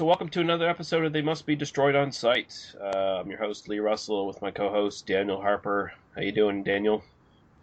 [0.00, 2.74] So, welcome to another episode of They Must Be Destroyed on Sight.
[2.80, 5.92] Uh, I'm your host Lee Russell with my co-host Daniel Harper.
[6.16, 7.04] How you doing, Daniel?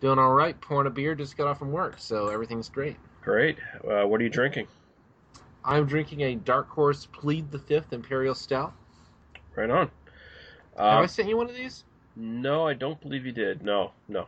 [0.02, 0.60] Doing all right.
[0.62, 1.16] Pouring a beer.
[1.16, 2.96] Just got off from work, so everything's great.
[3.24, 3.58] Great.
[3.84, 4.68] Uh, what are you drinking?
[5.66, 8.72] I'm drinking a Dark Horse Plead the Fifth Imperial Stout.
[9.56, 9.90] Right on.
[10.78, 11.86] Have Uh, I sent you one of these?
[12.16, 13.64] no, I don't believe you did.
[13.64, 14.28] No, no.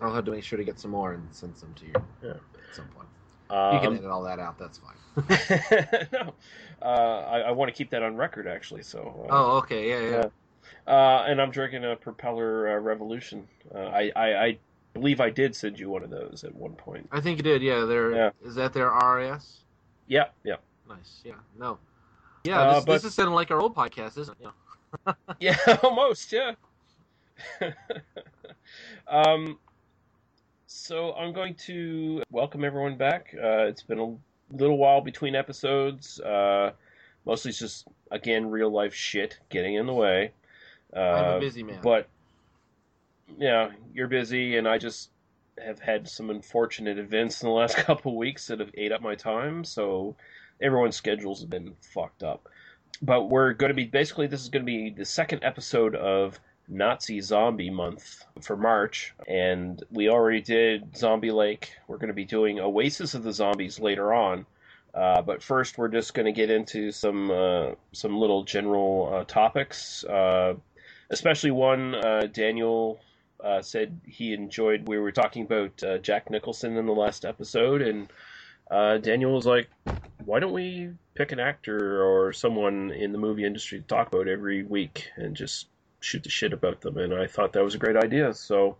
[0.00, 2.30] I'll have to make sure to get some more and send some to you Yeah.
[2.30, 3.06] at some point.
[3.52, 4.58] You can edit all that out.
[4.58, 4.96] That's fine.
[6.12, 6.32] no,
[6.80, 8.82] uh, I, I want to keep that on record actually.
[8.82, 9.88] So, uh, Oh, okay.
[9.90, 10.26] Yeah, yeah.
[10.86, 10.92] Yeah.
[10.92, 13.46] uh, and I'm drinking a Propeller uh, Revolution.
[13.74, 14.58] Uh, I, I, I
[14.94, 17.08] believe I did send you one of those at one point.
[17.12, 17.62] I think you did.
[17.62, 17.84] Yeah.
[17.84, 18.30] They're, Yeah.
[18.42, 19.58] Is that their RS?
[20.06, 20.56] Yeah, yeah,
[20.88, 21.20] Nice.
[21.24, 21.34] Yeah.
[21.58, 21.78] No.
[22.44, 22.60] Yeah.
[22.60, 24.48] Uh, this, but- this is sounding like our old podcast, isn't it?
[25.06, 25.12] Yeah.
[25.40, 26.52] yeah, almost, yeah.
[29.08, 29.58] um,
[30.72, 33.34] so I'm going to welcome everyone back.
[33.36, 34.14] Uh, it's been a
[34.56, 36.18] little while between episodes.
[36.20, 36.72] Uh,
[37.26, 40.32] mostly it's just again real life shit getting in the way.
[40.94, 41.78] Uh, I'm a busy man.
[41.82, 42.08] But
[43.38, 45.10] yeah, you're busy, and I just
[45.62, 49.14] have had some unfortunate events in the last couple weeks that have ate up my
[49.14, 49.64] time.
[49.64, 50.16] So
[50.60, 52.48] everyone's schedules have been fucked up.
[53.00, 56.40] But we're going to be basically this is going to be the second episode of
[56.72, 61.72] Nazi Zombie Month for March, and we already did Zombie Lake.
[61.86, 64.46] We're going to be doing Oasis of the Zombies later on.
[64.94, 69.24] Uh, but first, we're just going to get into some uh, some little general uh,
[69.24, 70.54] topics, uh,
[71.10, 73.00] especially one uh, Daniel
[73.60, 74.88] said he enjoyed.
[74.88, 78.08] We were talking about Jack Nicholson in the last episode, and
[78.70, 79.68] uh, Daniel was like,
[80.24, 84.28] "Why don't we pick an actor or someone in the movie industry to talk about
[84.28, 85.66] every week and just
[86.02, 88.34] shoot the shit about them?" And I thought that was a great idea.
[88.34, 88.76] So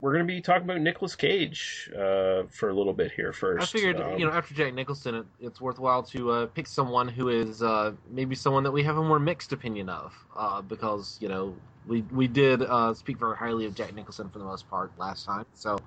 [0.00, 3.62] we're going to be talking about Nicolas Cage uh, for a little bit here first.
[3.62, 7.08] I figured, Um, you know, after Jack Nicholson, it, it's worthwhile to uh, pick someone
[7.08, 11.16] who is uh, maybe someone that we have a more mixed opinion of, uh, because
[11.20, 11.54] you know
[11.86, 15.24] we we did uh, speak very highly of Jack Nicholson for the most part last
[15.24, 15.46] time.
[15.54, 15.78] So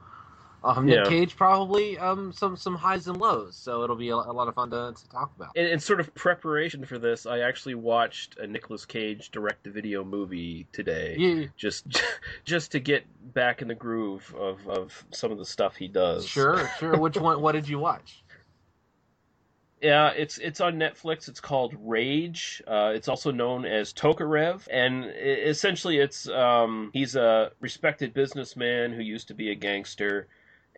[0.63, 1.09] um, Nick Yeah.
[1.09, 3.55] Cage probably um, some some highs and lows.
[3.55, 5.55] So it'll be a, a lot of fun to, to talk about.
[5.55, 10.67] in, in sort of preparation for this, I actually watched a Nicolas Cage direct-to-video movie
[10.71, 11.15] today.
[11.17, 11.85] Yeah, just
[12.45, 16.25] just to get back in the groove of, of some of the stuff he does.
[16.27, 16.97] sure, sure.
[16.97, 17.41] Which one?
[17.41, 18.23] What did you watch?
[19.81, 21.29] Yeah, it's it's on Netflix.
[21.29, 22.61] It's called Rage.
[22.67, 28.91] Uh, it's also known as Tokarev, and i essentially, it's um, he's a respected businessman
[28.91, 30.27] who used to be a gangster,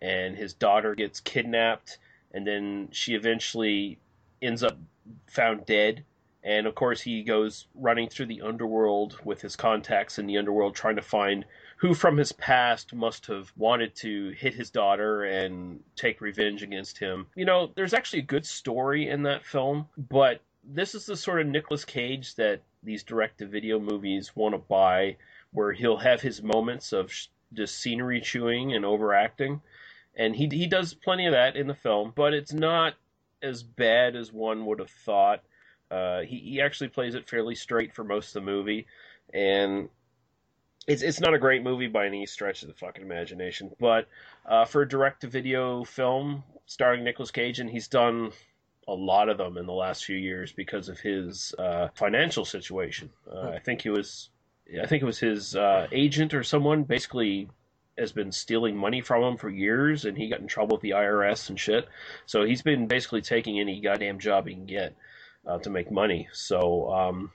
[0.02, 1.98] and his daughter gets kidnapped,
[2.34, 3.98] and then she eventually
[4.42, 4.76] ends up
[5.28, 6.04] found dead.
[6.44, 10.74] And of course, he goes running through the underworld with his contacts in the underworld,
[10.74, 11.44] trying to find
[11.76, 16.98] who from his past must have wanted to hit his daughter and take revenge against
[16.98, 17.26] him.
[17.36, 21.40] You know, there's actually a good story in that film, but this is the sort
[21.40, 25.16] of Nicolas Cage that these direct to video movies want to buy,
[25.52, 27.12] where he'll have his moments of
[27.52, 29.60] just scenery chewing and overacting.
[30.16, 32.94] And he, he does plenty of that in the film, but it's not
[33.42, 35.42] as bad as one would have thought.
[35.90, 38.86] Uh, he, he actually plays it fairly straight for most of the movie,
[39.34, 39.88] and
[40.86, 43.70] it's it's not a great movie by any stretch of the fucking imagination.
[43.78, 44.08] But
[44.46, 48.32] uh, for a direct to video film starring Nicolas Cage, and he's done
[48.88, 53.10] a lot of them in the last few years because of his uh, financial situation.
[53.30, 54.30] Uh, I think he was,
[54.80, 57.48] I think it was his uh, agent or someone basically
[57.98, 60.90] has been stealing money from him for years, and he got in trouble with the
[60.90, 61.88] IRS and shit.
[62.26, 64.94] So he's been basically taking any goddamn job he can get
[65.46, 66.28] uh, to make money.
[66.32, 67.30] So um,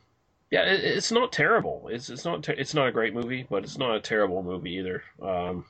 [0.52, 1.90] yeah, it, it's not terrible.
[1.92, 4.76] It's it's not ter- it's not a great movie, but it's not a terrible movie
[4.76, 5.04] either.
[5.22, 5.66] Um,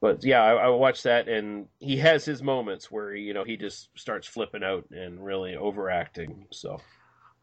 [0.00, 3.56] but yeah, I, I watched that, and he has his moments where you know he
[3.56, 6.46] just starts flipping out and really overacting.
[6.50, 6.78] So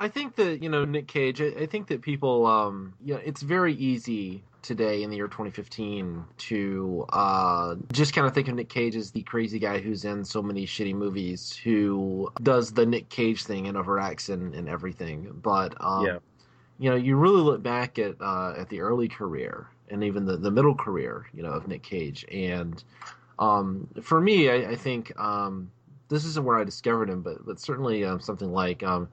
[0.02, 1.40] I think that you know Nick Cage.
[1.42, 5.28] I, I think that people, um, you know, it's very easy today in the year
[5.28, 10.04] 2015 to uh, just kind of think of Nick Cage as the crazy guy who's
[10.04, 14.68] in so many shitty movies, who does the Nick Cage thing and overacts and, and
[14.68, 15.40] everything.
[15.44, 16.18] But um, Yeah.
[16.80, 20.36] you know, you really look back at uh, at the early career and even the,
[20.36, 22.26] the middle career, you know, of Nick Cage.
[22.32, 22.84] And
[23.38, 25.70] um, for me, I, I think um,
[26.10, 29.08] this isn't where I discovered him, but but certainly um, something like um,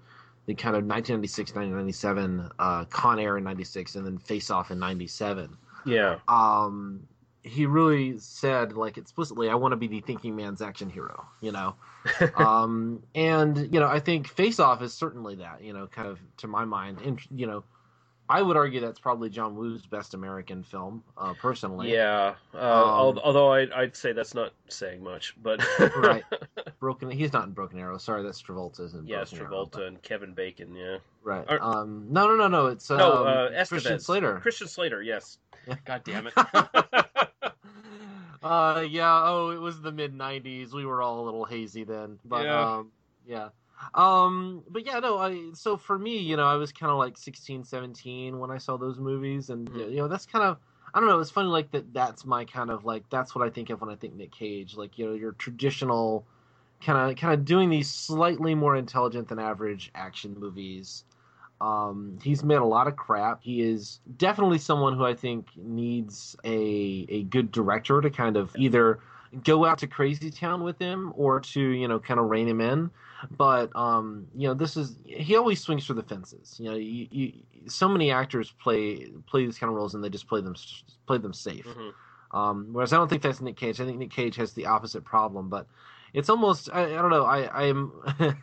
[0.49, 4.79] the kind of 1996, 1997 uh, Con Air in '96, and then Face Off in
[4.79, 5.59] '97.
[5.85, 6.21] Yeah.
[6.27, 7.07] Um,
[7.43, 11.53] he really said like explicitly, "I want to be the thinking man's action hero," you
[11.53, 11.75] know.
[12.37, 16.19] um, and you know, I think Face Off is certainly that, you know, kind of
[16.39, 17.63] to my mind, and you know,
[18.31, 21.91] I would argue that's probably John Woo's best American film, uh, personally.
[21.93, 22.35] Yeah.
[22.55, 25.63] Uh, Um, although I'd, I'd say that's not saying much, but
[25.97, 26.23] right.
[26.79, 27.11] Broken.
[27.11, 27.97] He's not in Broken Arrow.
[27.99, 30.75] Sorry, that's Travolta's in yeah, it's Broken Arrow, Travolta and Kevin Bacon.
[30.77, 30.99] Yeah.
[31.23, 31.45] right.
[31.49, 32.67] Or- um, no, no, no, no.
[32.67, 34.41] It's um, no, uh, Christian Slater.
[34.41, 35.03] Christian Slater.
[35.03, 35.39] Yes.
[35.67, 35.77] Yeah.
[35.87, 36.33] God damn it.
[38.43, 39.23] uh, yeah.
[39.25, 40.73] Oh, it was the mid '90s.
[40.73, 42.75] We were all a little hazy then, but Yeah.
[42.77, 42.91] um,
[43.27, 43.49] yeah.
[43.95, 45.19] Um, but yeah, no.
[45.19, 48.59] I so for me, you know, I was kind of like 16, 17 when I
[48.59, 49.91] saw those movies, and Mhm.
[49.91, 50.59] you know, that's kind of.
[50.95, 51.21] I don't know.
[51.21, 51.93] It's funny, like that.
[51.93, 53.05] That's my kind of like.
[53.11, 54.77] That's what I think of when I think Nick Cage.
[54.77, 56.25] Like you know, your traditional,
[56.81, 61.05] kind of, kind of doing these slightly more intelligent than average action movies.
[61.61, 63.43] Um, he's made a lot of crap.
[63.43, 68.55] He is definitely someone who I think needs a a good director to kind of
[68.57, 69.01] either
[69.45, 72.61] go out to Crazy Town with him or to you know kind of rein him
[72.61, 72.91] in.
[73.37, 76.57] But um, you know, this is he always swings for the fences.
[76.59, 77.33] You know, you, you,
[77.67, 80.55] so many actors play play these kind of roles and they just play them
[81.07, 81.67] play them safe.
[81.67, 81.93] Mhm.
[82.31, 83.81] Um, whereas I don't think that's Nick Cage.
[83.81, 85.49] I think Nick Cage has the opposite problem.
[85.49, 85.67] But
[86.13, 87.25] it's almost I, I don't know.
[87.25, 87.93] I I'm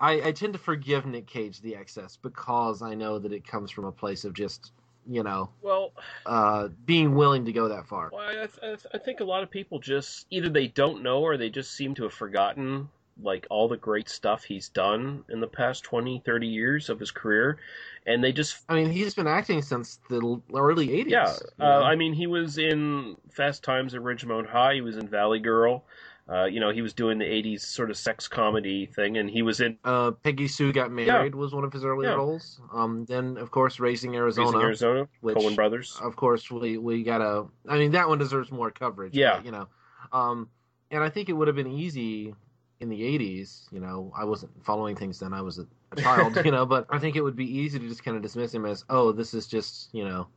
[0.00, 3.70] I, I tend to forgive Nick Cage the excess because I know that it comes
[3.70, 4.72] from a place of just
[5.08, 5.92] you know Well,
[6.26, 8.10] uh, being willing to go that far.
[8.12, 11.36] well I, I, I think a lot of people just either they don't know or
[11.36, 12.88] they just seem to have forgotten
[13.22, 17.10] like all the great stuff he's done in the past 20 30 years of his
[17.10, 17.58] career
[18.06, 21.10] and they just I mean, he's been acting since the early '80s.
[21.10, 25.06] yeah uh, i mean he was in fast times at ridgemont high he was in
[25.08, 25.84] valley girl
[26.32, 29.42] uh, you know he was doing the 80s sort of sex comedy thing and he
[29.42, 32.14] was in uh, Peggy Sue Got Married was one of his early Yeah.
[32.14, 32.60] roles.
[32.72, 34.46] Um, then of course Raising Arizona.
[34.48, 37.46] Raising arizona which- Coen brothers Of course, we we gotta.
[37.68, 39.14] I mean, that one deserves more coverage.
[39.14, 39.36] Yeah.
[39.36, 39.66] but, you know,
[40.12, 40.48] um,
[40.90, 42.34] and I think it would have been easy
[42.80, 43.66] in the '80s.
[43.72, 46.36] You know, I wasn't following things then; I was a, a child.
[46.44, 48.64] you know, but I think it would be easy to just kind of dismiss him
[48.66, 50.28] as, oh, this is just you know,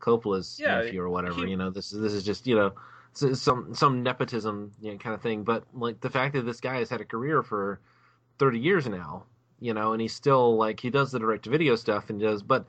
[0.00, 1.44] Coppola's Yeah, nephew or whatever.
[1.44, 2.72] he- you know, this is this is just you know.
[3.18, 6.78] Some some nepotism you know, kind of thing, but like the fact that this guy
[6.78, 7.80] has had a career for
[8.38, 9.24] thirty years now,
[9.60, 12.42] you know, and he's still like he does the direct to video stuff and does,
[12.42, 12.66] but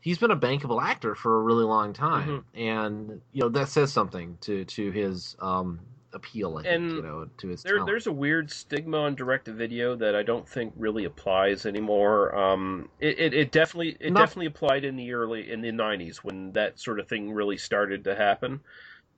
[0.00, 2.60] he's been a bankable actor for a really long time, Mm-hmm.
[2.60, 5.80] and you know that says something to to his um
[6.12, 6.56] appeal.
[6.58, 10.14] I think And you know to his There, there's a weird stigma on direct-to-video that
[10.14, 12.34] I don't think really applies anymore.
[12.34, 16.18] Um, it, it, it definitely it Not- definitely applied in the early in the '90s
[16.18, 18.60] when that sort of thing really started to happen.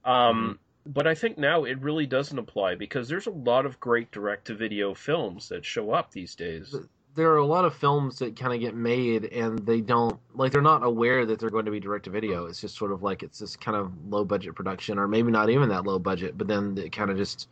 [0.04, 4.10] Um, But I think now it really doesn't apply because there's a lot of great
[4.10, 6.74] direct-to-video films that show up these days.
[7.14, 10.52] there are a lot of films that kind of get made and they don't like
[10.52, 12.42] they're not aware that they're going to be direct to video.
[12.42, 12.50] Mm-hmm.
[12.50, 15.50] It's just sort of like it's this kind of low budget production, or maybe not
[15.50, 17.48] even that low budget, but then it kind of just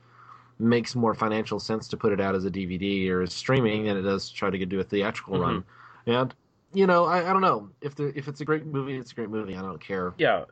[0.59, 3.97] makes more financial sense to put it out as a DVD or as streaming than
[3.97, 5.43] it does to try to do a theatrical mm-hmm.
[5.43, 5.65] run.
[6.07, 6.35] And
[6.73, 9.15] you know, I, I don't know if the if it's a great movie, it's a
[9.15, 9.57] great movie.
[9.57, 10.45] I don't care Yeah,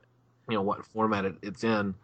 [0.48, 1.94] you know what format it, it's in.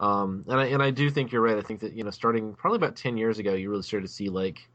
[0.00, 1.58] Um, and I and I do think you're right.
[1.58, 4.12] I think that you know, starting probably about ten years ago, you really started to
[4.12, 4.66] see like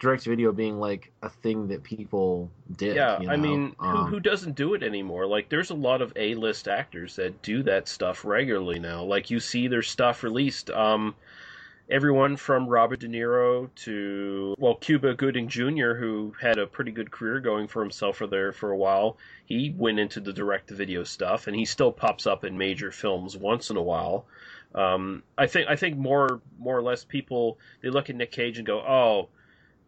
[0.00, 2.96] direct video being like a thing that people did.
[2.96, 3.20] yeah.
[3.20, 3.42] you I know?
[3.42, 5.26] mean, who Um, who doesn't do it anymore?
[5.26, 9.04] Like, there's a lot of A-list actors that do that stuff regularly now.
[9.04, 10.70] Like, you see their stuff released.
[10.70, 11.14] Um,
[11.90, 17.10] everyone from Robert De Niro to well Cuba Gooding Jr., who had a pretty good
[17.10, 19.18] career going for himself for there for a while.
[19.44, 23.68] He went into the direct-to-video stuff, and he still pops up in major films once
[23.68, 24.24] in a while.
[24.74, 28.58] Um, I think I think more more or less people they look at Nick Cage
[28.58, 29.28] and go, oh.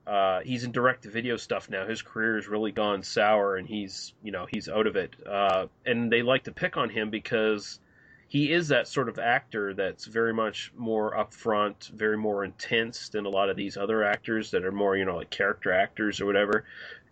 [0.05, 1.87] Uh, he's in direct-to-video stuff now.
[1.87, 5.15] His career has really gone sour, and he's, you know, he's out of it.
[5.25, 7.79] Uh, and they like to pick on him because
[8.27, 13.27] he is that sort of actor that's very much more upfront, very more intense than
[13.27, 16.27] a lot of these other actors that are more, you know, like character actors or
[16.27, 16.65] whatever.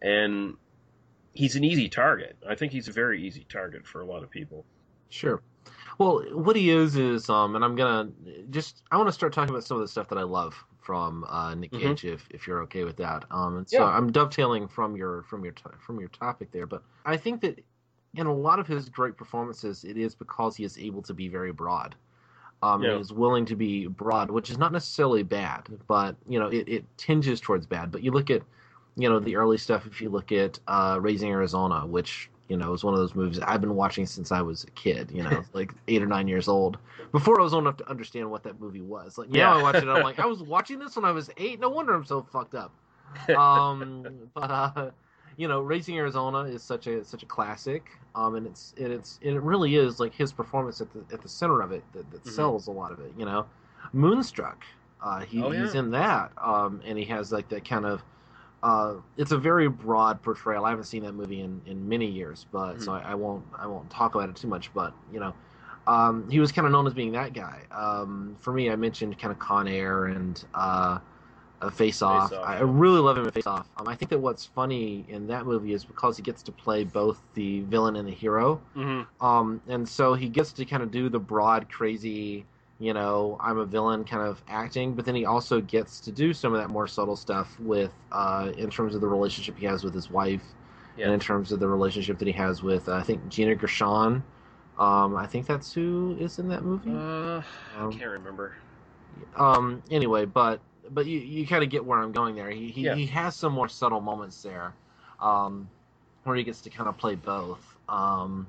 [0.02, 0.56] And
[1.32, 2.36] he's an easy target.
[2.48, 4.64] I think he's a very easy target for a lot of people.
[5.10, 5.40] Sure.
[6.00, 8.10] Well, what he is is, um, and I'm gonna
[8.48, 11.24] just I want to start talking about some of the stuff that I love from
[11.24, 11.74] uh, Nick Mhm.
[11.74, 13.26] Cage, if if you're okay with that.
[13.30, 13.84] Um, and so Yeah.
[13.84, 17.62] I'm dovetailing from your from your from your topic there, but I think that
[18.14, 21.28] in a lot of his great performances, it is because he is able to be
[21.28, 21.96] very broad.
[22.62, 22.90] Um, Yeah.
[22.90, 26.98] is willing to be broad, which is not necessarily bad, but you know it, it
[26.98, 27.92] tinges towards bad.
[27.92, 28.42] But you look at,
[28.96, 29.86] you know, the early stuff.
[29.86, 33.14] If you look at uh, Raising Arizona, which you know, it was one of those
[33.14, 36.28] movies I've been watching since I was a kid, you know, like eight or nine
[36.28, 36.78] years old.
[37.12, 39.16] Before I was old enough to understand what that movie was.
[39.16, 39.54] Like now Yeah.
[39.56, 41.60] I watch it, I'm like, I was watching this when I was eight.
[41.60, 42.72] No wonder I'm so fucked up.
[43.36, 44.90] Um, but uh,
[45.36, 49.18] you know, Raising Arizona is such a such a classic, um, and it's and it's
[49.22, 52.10] and it really is like his performance at the at the center of it that,
[52.10, 52.30] that Mhm.
[52.30, 53.12] sells a lot of it.
[53.16, 53.46] You know,
[53.92, 54.64] Moonstruck,
[55.02, 58.02] uh, he, Oh, he's in that, um, and he has like that kind of.
[58.62, 60.64] Uh, it's a very broad portrayal.
[60.66, 63.66] I haven't seen that movie in, in many years, but so I, I won't I
[63.66, 64.72] won't talk about it too much.
[64.74, 65.34] But you know,
[65.86, 67.62] um, he was kind of known as being that guy.
[67.70, 70.98] Um, for me, I mentioned kind of Con Air and uh,
[71.72, 72.32] Face Off.
[72.42, 73.68] I, I really love him in Face Off.
[73.76, 76.84] Um, I think that what's funny in that movie is because he gets to play
[76.84, 78.60] both the villain and the hero.
[78.74, 82.46] hmm Um, and so he gets to kind of do the broad, crazy,
[82.80, 86.32] you know, I'm a villain kind of acting, but then he also gets to do
[86.32, 89.84] some of that more subtle stuff with, uh, in terms of the relationship he has
[89.84, 90.42] with his wife,
[90.96, 91.04] Yeah.
[91.06, 94.22] and in terms of the relationship that he has with, uh, I think, Gina Gershon.
[94.78, 96.90] Um, I think that's who is in that movie.
[96.90, 97.42] Uh,
[97.78, 98.54] I Um, can't remember.
[99.36, 100.60] um anyway but
[100.90, 102.94] but you you kind of get where i'm going there he he, Yeah.
[102.94, 104.74] he has some more subtle moments there
[105.20, 105.68] um
[106.24, 108.46] where he gets to kind of play both um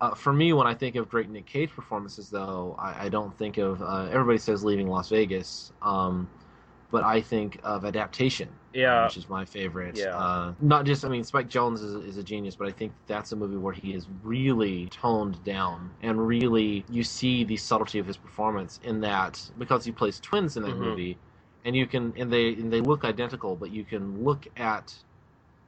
[0.00, 3.36] uh, for me when i think of great nick cage performances though i, I don't
[3.36, 6.28] think of uh, everybody says leaving las vegas um
[6.90, 9.04] but i think of adaptation Yeah.
[9.04, 9.96] which is my favorite.
[9.98, 10.16] Yeah.
[10.16, 13.32] Uh, not just, I mean, Spike Jonze is, is a genius, but I think that's
[13.32, 18.06] a movie where he is really toned down and really you see the subtlety of
[18.06, 20.78] his performance in that because he plays twins in that Mhm.
[20.78, 21.18] movie,
[21.64, 24.94] and you can and they and they look identical, but you can look at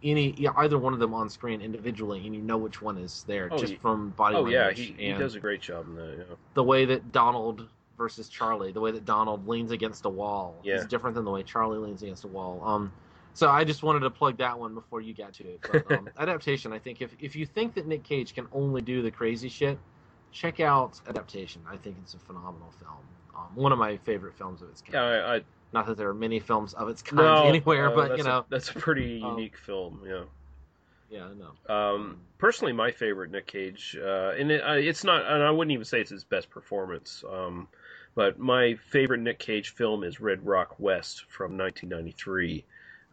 [0.04, 3.24] any yeah, either one of them on screen individually and you know which one is
[3.26, 5.60] there Oh, just ye- from body Oh yeah, language he, he and does a great
[5.60, 6.16] job in that.
[6.18, 6.34] Yeah.
[6.54, 7.68] the way that Donald
[7.98, 10.76] versus Charlie, the way that Donald leans against a wall Yeah.
[10.76, 12.60] is different than the way Charlie leans against a wall.
[12.64, 12.92] Um,
[13.34, 15.60] so I just wanted to plug that one before you got to it.
[15.70, 19.02] But um, adaptation, I think if if you think that Nick Cage can only do
[19.02, 19.78] the crazy shit,
[20.32, 21.62] check out adaptation.
[21.68, 22.98] I think it's a phenomenal film.
[23.34, 24.94] Um, one of my favorite films of its kind.
[24.94, 25.40] Yeah, I, I
[25.72, 28.26] Not that there are many films of its kind no, anywhere, uh, but you a-
[28.26, 30.02] know, that's a pretty um, unique film.
[30.06, 30.24] Yeah.
[31.10, 31.28] yeah,
[31.68, 31.74] no.
[31.74, 35.72] Um, personally, my favorite Nick Cage, uh, and it, uh, it's not, and I wouldn't
[35.72, 37.24] even say it's his best performance.
[37.30, 37.68] Um,
[38.14, 42.64] but my favorite Nick Cage film is Red Rock West from 1993,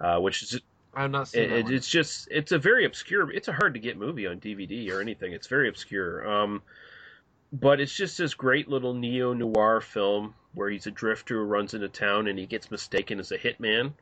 [0.01, 0.60] uh, which is
[0.94, 3.32] I'm not seen it, it's just it's a very obscure.
[3.32, 5.34] It's a hard to get movie on DVD or anything.
[5.34, 6.30] It's very obscure.
[6.30, 6.62] Um,
[7.54, 11.74] but it's just this great little neo noir film where he's a drifter who runs
[11.74, 13.94] into town and he gets mistaken as a hitman,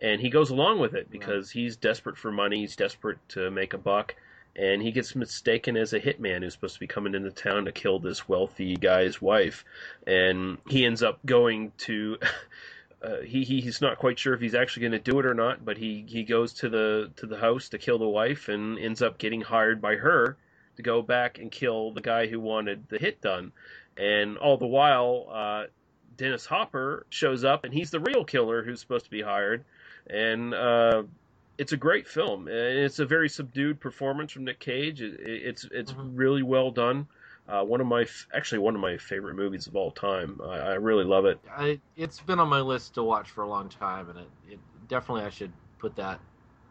[0.00, 2.60] and he goes along with it because he's desperate for money.
[2.60, 4.14] He's desperate to make a buck.
[4.56, 7.72] And he gets mistaken as a hitman who's supposed to be coming into town to
[7.72, 9.64] kill this wealthy guy's wife,
[10.04, 12.18] and he ends up going to
[13.02, 15.34] uh, he, he he's not quite sure if he's actually going to do it or
[15.34, 18.78] not, but he he goes to the to the house to kill the wife and
[18.78, 20.36] ends up getting hired by her
[20.76, 23.52] to go back and kill the guy who wanted the hit done,
[23.96, 25.64] and all the while uh,
[26.18, 29.64] Dennis Hopper shows up and he's the real killer who's supposed to be hired,
[30.10, 31.04] and uh,
[31.56, 32.48] it's a great film.
[32.48, 35.00] And It's a very subdued performance from Nick Cage.
[35.00, 36.10] It, it's it's Mhm.
[36.14, 37.06] really well done.
[37.48, 40.38] Uh, one of my actually one of my favorite movies of all time.
[40.44, 41.40] I, I really love it.
[41.50, 44.58] I, it's been on my list to watch for a long time, and it, it
[44.88, 46.20] definitely I should put that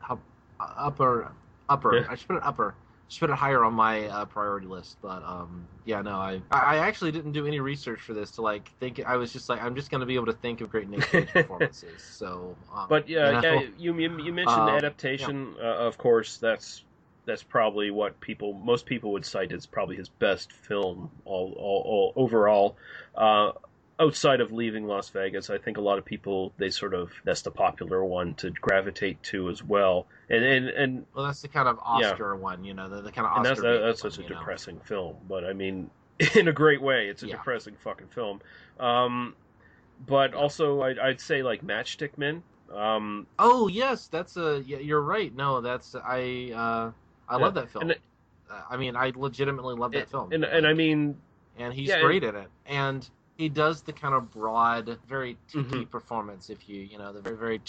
[0.08, 0.20] up,
[0.60, 1.32] upper
[1.70, 1.98] upper.
[2.00, 2.08] Yeah.
[2.10, 2.76] I should put it upper.
[3.10, 4.98] Should put it higher on my uh, priority list.
[5.02, 8.70] But um, yeah, no, I I actually didn't do any research for this to like
[8.80, 9.00] think.
[9.06, 11.30] I was just like, I'm just gonna be able to think of great Nick Cage
[11.34, 12.04] performances.
[12.04, 15.56] So, um, But yeah, you know, yeah, you you, you mentioned Um, adaptation.
[15.60, 16.84] Uh, of course, that's
[17.26, 21.84] that's probably what people most people would cite as probably his best film all, all,
[21.86, 22.78] all overall.
[24.00, 27.42] Outside of leaving Las Vegas, I think a lot of people they sort of that's
[27.42, 30.06] the popular one to gravitate to as well.
[30.30, 33.26] And and and, well, that's the kind of Oscar one, you know, the, the kind
[33.26, 33.38] of Oscar.
[33.38, 34.38] and that's that, that's one, such a you know.
[34.38, 35.16] depressing film.
[35.28, 35.90] But I mean,
[36.36, 37.38] in a great way, it's a Yeah.
[37.38, 38.40] depressing fucking film.
[38.80, 39.36] Um,
[40.06, 42.44] but also, I'd, I'd say like Matchstick Men.
[42.72, 44.62] Um, Oh yes, that's a.
[44.66, 45.34] Yeah, you're right.
[45.36, 46.52] No, that's I.
[46.54, 46.92] Uh,
[47.28, 47.82] I Yeah, love that film.
[47.84, 48.02] and it-
[48.70, 50.32] I mean, I legitimately love that film.
[50.32, 51.18] and and I mean,
[51.58, 52.48] and he's Yeah, great at it.
[52.66, 55.90] And he does the kind of broad, very tiki Mhm.
[55.90, 56.50] performance.
[56.50, 57.62] If you, you know, the very, very,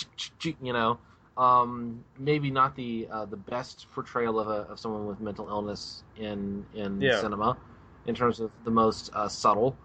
[0.63, 0.99] you know,
[1.37, 6.03] um, maybe not the uh, the best portrayal of a of someone with mental illness
[6.17, 7.21] in in Yeah.
[7.21, 7.57] cinema,
[8.07, 9.77] in terms of the most uh, subtle.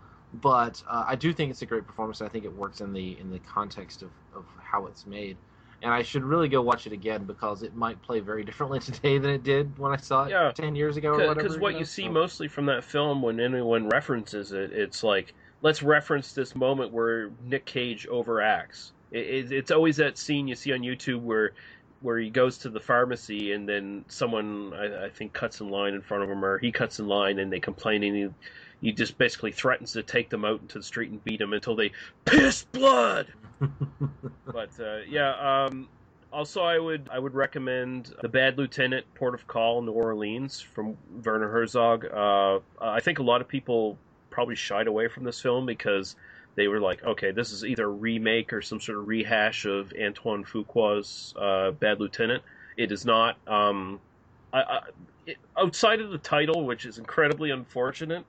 [0.41, 2.21] But uh, I do think it's a great performance.
[2.21, 5.37] I think it works in the in the context of, of how it's made.
[5.83, 9.17] And I should really go watch it again because it might play very differently today
[9.17, 10.51] than it did when I saw it Yeah.
[10.53, 11.35] ten years ago or whatever.
[11.35, 11.79] because what know?
[11.79, 16.33] you see So- mostly from that film when anyone references it, it's like let's reference
[16.33, 18.91] this moment where Nick Cage overacts.
[19.11, 21.53] It, it, it's always that scene you see on YouTube where
[22.01, 25.93] where he goes to the pharmacy and then someone I, I think cuts in line
[25.93, 28.29] in front of him or he cuts in line and they complain and he
[28.81, 31.75] he just basically threatens to take them out into the street and beat them until
[31.77, 31.93] they
[32.25, 33.27] piss blood.
[34.45, 35.87] but uh, yeah, um,
[36.33, 40.97] also I would I would recommend The Bad Lieutenant, Port of Call, New Orleans from
[41.23, 42.05] Werner Herzog.
[42.05, 43.97] Uh, I think a lot of people
[44.33, 46.15] probably shied away from this film because
[46.57, 49.93] they were like, okay, this is either a remake or some sort of rehash of
[50.01, 52.43] Antoine Fuqua's uh, Bad Lieutenant.
[52.77, 53.37] It is not.
[53.47, 54.01] Um,
[54.53, 54.79] I, I,
[55.25, 58.25] it, outside of the title, which is incredibly unfortunate,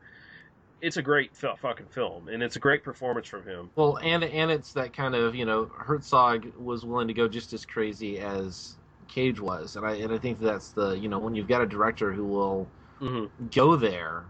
[0.83, 3.73] it's a great f- fucking film, and it's a great performance from him.
[3.77, 7.53] Well, and and it's that kind of you know Herzog was willing to go just
[7.55, 11.35] as crazy as Cage was, and I and I think that's the you know when
[11.35, 13.27] you've got a director who will Mm-hmm.
[13.55, 14.27] go there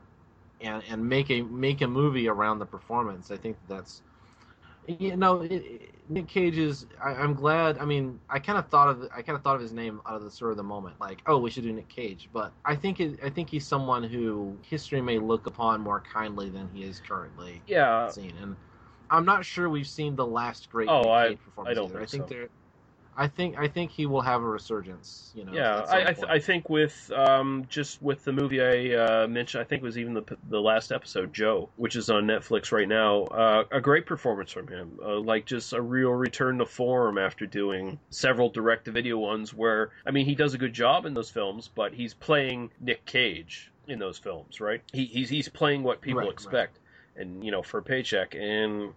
[0.64, 3.30] and and make a make a movie around the performance.
[3.30, 4.02] I think that's
[4.86, 6.84] you know it, it- Nick Cage is.
[7.02, 7.78] I, I'm glad.
[7.78, 10.16] I mean, I kind of thought of I kind of thought of his name out
[10.16, 12.28] of the sort of the moment, like oh we should do Nick Cage.
[12.30, 16.50] But I think it, I think he's someone who history may look upon more kindly
[16.50, 18.54] than he is currently Yeah, seen, and
[19.08, 21.70] I'm not sure we've seen the last great Oh, Nick I- Cage performance.
[21.70, 22.06] I don't either.
[22.06, 22.34] think I think so.
[22.34, 22.48] there.
[23.16, 25.32] I think I think he will have a resurgence.
[25.34, 25.52] You know.
[25.52, 25.84] yeah.
[25.88, 29.64] I I, th- I think with um, just with the movie I uh, mentioned, I
[29.64, 33.22] think it was even the the last episode, Joe, which is on Netflix right now.
[33.24, 37.46] Uh, a great performance from him, uh, like just a real return to form after
[37.46, 39.54] doing several direct to video ones.
[39.54, 43.04] Where I mean, he does a good job in those films, but he's playing Nick
[43.04, 44.82] Cage in those films, right?
[44.92, 46.32] He, he's he's playing what people Right, right.
[46.32, 46.78] expect,
[47.16, 48.34] and you know, for a paycheck.
[48.34, 48.92] And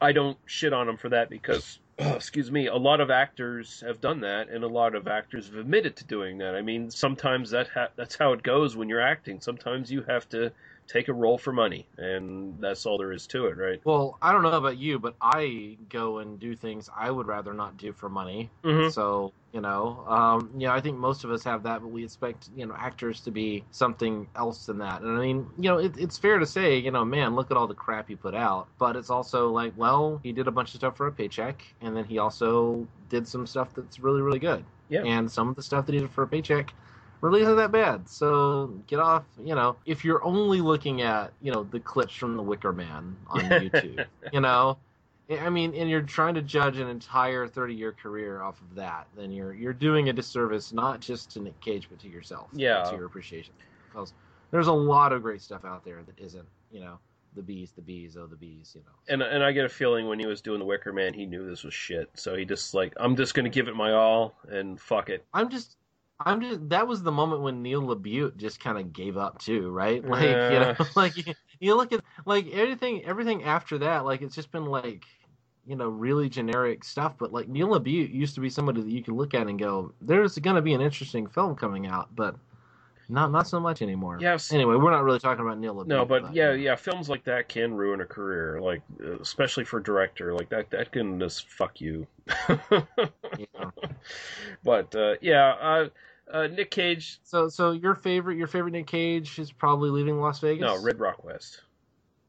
[0.00, 4.00] I don't shit on him for that because, excuse me, a lot of actors have
[4.00, 6.54] done that, and a lot of actors have admitted to doing that.
[6.54, 9.40] I mean, sometimes that ha- that's how it goes when you're acting.
[9.40, 10.52] Sometimes you have to
[10.86, 13.80] take a role for money, and that's all there is to it, right?
[13.84, 17.54] Well, I don't know about you, but I go and do things I would rather
[17.54, 18.50] not do for money.
[18.62, 18.90] Mm-hmm.
[18.90, 22.04] So you know, um, you know, I think most of us have that, but we
[22.04, 25.02] expect you know actors to be something else than that.
[25.02, 27.56] And I mean, you know, it, it's fair to say, you know, man, look at
[27.56, 28.68] all the crap he put out.
[28.78, 31.96] But it's also like, well, he did a bunch of stuff for a paycheck, and
[31.96, 34.64] then he also did some stuff that's really, really good.
[34.88, 35.02] Yeah.
[35.04, 36.74] And some of the stuff that he did for a paycheck
[37.24, 38.08] really isn't that bad.
[38.08, 42.36] So get off, you know, if you're only looking at, you know, the clips from
[42.36, 44.76] The Wicker Man on YouTube, you know,
[45.30, 49.06] I mean, and you're trying to judge an entire 30 year career off of that,
[49.16, 52.82] then you're you're doing a disservice not just to Nick Cage but to yourself, Yeah.
[52.82, 53.54] to your appreciation,
[53.90, 54.12] because
[54.50, 56.98] there's a lot of great stuff out there that isn't, you know,
[57.36, 58.92] the bees, the bees, oh the bees, you know.
[59.08, 61.48] And and I get a feeling when he was doing the Wicker Man, he knew
[61.48, 62.10] this was shit.
[62.14, 65.24] So he just like, I'm just gonna give it my all and fuck it.
[65.32, 65.76] I'm just.
[66.20, 66.68] I'm just.
[66.70, 70.04] That was the moment when Neil LaBute just kind of gave up too, right?
[70.08, 70.48] Like Yeah.
[70.48, 74.52] you know, like you, you look at like everything, everything after that, like it's just
[74.52, 75.04] been like,
[75.66, 77.16] you know, really generic stuff.
[77.18, 79.92] But like Neil LaBute used to be somebody that you could look at and go,
[80.00, 82.36] "There's going to be an interesting film coming out," but
[83.08, 84.18] not not so much anymore.
[84.20, 84.52] Yes.
[84.52, 85.86] Anyway, we're not really talking about Neil LaBute.
[85.86, 88.82] No, but yeah, yeah, films like that can ruin a career, like
[89.20, 90.34] especially for a director.
[90.34, 92.06] Like that, that can just fuck you.
[92.48, 92.80] yeah.
[94.64, 95.88] but uh, yeah, uh,
[96.32, 97.20] uh, Nick Cage.
[97.24, 100.62] So, so your favorite, your favorite Nick Cage is probably leaving Las Vegas.
[100.62, 101.62] No, Red Rock West.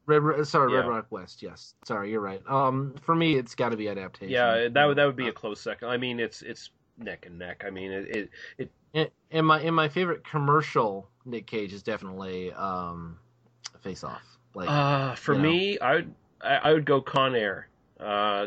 [0.06, 1.42] Red, sorry, Red Rock West.
[1.42, 2.40] Yes, sorry, you're right.
[2.48, 4.32] Um, for me, it's got to be adaptation.
[4.32, 5.88] Yeah, that would that would be Uh, a close second.
[5.88, 7.64] I mean, it's it's neck and neck.
[7.66, 11.82] I mean, it, it, it And, and my and my favorite commercial Nick Cage is
[11.82, 13.18] definitely um,
[13.82, 14.22] Face Off.
[14.54, 15.48] Like, uh, for you know.
[15.50, 17.68] me, I would I, would go Con Air,
[18.00, 18.46] uh,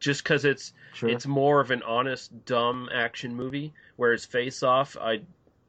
[0.00, 1.10] just because it's sure.
[1.10, 3.74] it's more of an honest, dumb action movie.
[3.96, 5.20] Whereas Face Off, I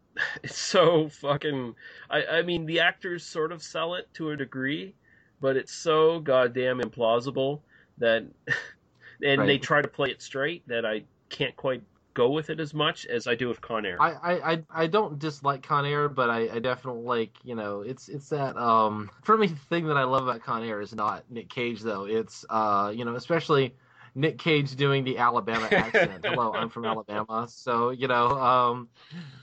[0.44, 1.76] it's so fucking.
[2.10, 4.94] I I mean, the actors sort of sell it to a degree,
[5.42, 7.60] but it's so goddamn implausible
[7.98, 8.24] that,
[9.22, 12.74] and they try to play it straight that I can't quite go with it as
[12.74, 14.02] much as I do with Con Air.
[14.02, 18.10] I, I, I, don't dislike Con Air, but I, I definitely like you know it's
[18.10, 21.24] it's that um for me the thing that I love about Con Air is not
[21.30, 23.76] Nick Cage though it's uh you know especially
[24.16, 26.24] Nick Cage doing the Alabama accent.
[26.26, 28.90] Hello, I'm from Alabama, so you know um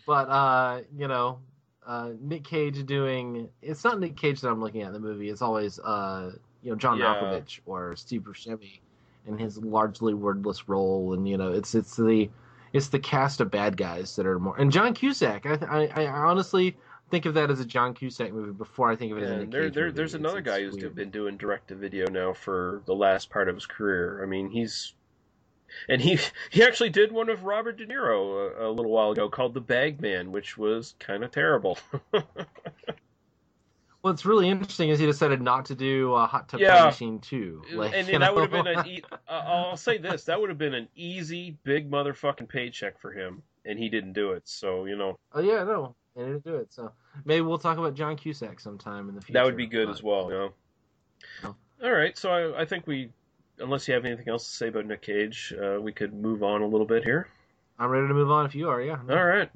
[0.06, 1.40] but uh you know
[1.86, 5.28] uh Nick Cage doing it's not Nick Cage that I'm looking at in the movie.
[5.28, 7.16] It's always uh you know John Yeah.
[7.16, 8.80] Malkovich or Steve Buscemi
[9.26, 12.30] in his largely wordless role, and you know it's it's the
[12.72, 15.46] it's the cast of bad guys that are more and John Cusack.
[15.46, 16.76] I I, I honestly
[17.10, 19.32] think of that as a John Cusack movie before I think of it as a
[19.32, 19.96] Yeah, Nick there, there, movie.
[19.96, 20.94] there's another it's guy who's weird.
[20.94, 24.22] been doing direct to video now for the last part of his career.
[24.22, 24.94] I mean, he's
[25.88, 26.18] and he
[26.50, 29.60] he actually did one of Robert De Niro a, a little while ago called The
[29.60, 31.78] Bag Man, which was kind of terrible.
[34.02, 36.86] What's really interesting is he decided not to do uh, Hot Tub Yeah.
[36.86, 37.62] Machine 2.
[37.74, 38.86] Like, and you that would have been an.
[38.86, 43.12] E- uh, I'll say this: that would have been an easy, big motherfucking paycheck for
[43.12, 44.48] him, and he didn't do it.
[44.48, 46.72] So you know oh yeah, no, and he didn't do it.
[46.72, 46.92] So
[47.26, 49.34] maybe we'll talk about John Cusack sometime in the future.
[49.34, 50.24] that would be good but- as well.
[50.30, 50.52] You know.
[51.44, 51.56] No.
[51.82, 53.10] All right, so I, I think we,
[53.58, 56.62] unless you have anything else to say about Nick Cage, uh, we could move on
[56.62, 57.28] a little bit here.
[57.78, 58.80] I'm ready to move on if you are.
[58.82, 58.98] Yeah.
[59.06, 59.50] no, All right.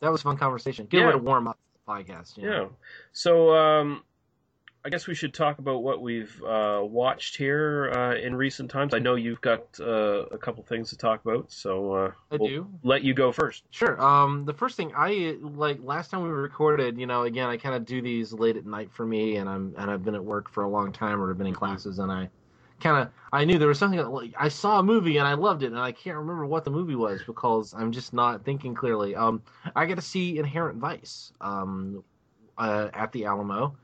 [0.00, 0.86] that was a fun conversation.
[0.86, 1.06] Good Yeah.
[1.06, 2.36] way to warm up podcast.
[2.36, 2.62] You know?
[2.62, 2.68] Yeah.
[3.12, 4.02] So um,
[4.84, 8.94] I guess we should talk about what we've uh, watched here uh, in recent times.
[8.94, 12.48] I know you've got uh, a couple things to talk about, so uh, I we'll
[12.48, 12.68] do.
[12.82, 13.62] let you go first.
[13.70, 14.00] Sure.
[14.02, 17.76] Um, the first thing I like last time we recorded, you know, again, I kind
[17.76, 20.50] of do these late at night for me, and I'm and I've been at work
[20.50, 22.28] for a long time or I've been in classes, and I
[22.82, 25.62] kind of I knew there was something like I saw a movie and I loved
[25.62, 29.14] it, and I can't remember what the movie was because I'm just not thinking clearly.
[29.14, 29.42] Um,
[29.74, 32.04] I get to see Inherent Vice, um,
[32.58, 33.74] uh, at the Alamo.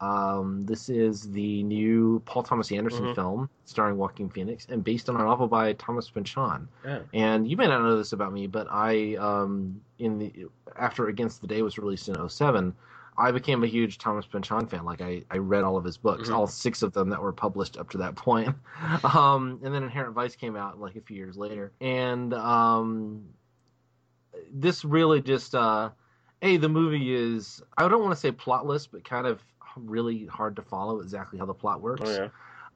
[0.00, 3.14] Um, this is the new Paul Thomas Anderson Mhm.
[3.14, 6.68] film starring Joaquin Phoenix and based on a novel by Thomas Pynchon.
[6.84, 7.00] Yeah.
[7.14, 11.40] And you may not know this about me, but I, um, in the after Against
[11.40, 12.74] the Day was released in 07,
[13.16, 14.84] I became a huge Thomas Pynchon fan.
[14.84, 16.34] Like I, I read all of his books, Mhm.
[16.34, 18.54] all six of them that were published up to that point.
[19.04, 23.24] Um, and then Inherent Vice came out like a few years later, and um,
[24.52, 25.90] this really just, uh,
[26.40, 29.40] hey, the movie is I don't want to say plotless, but kind of
[29.76, 32.28] really hard to follow exactly how the plot works Oh yeah.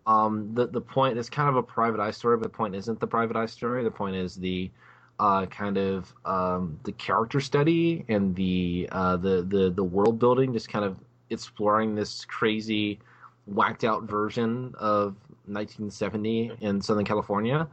[0.06, 2.98] um, the the point is kind of a private eye story, but the point isn't
[2.98, 3.84] the private eye story.
[3.84, 4.70] The point is the
[5.18, 10.52] uh, kind of um, the character study and the uh, the the the world building,
[10.52, 10.96] just kind of
[11.30, 12.98] exploring this crazy,
[13.46, 17.68] whacked out version of 1970 in Southern California.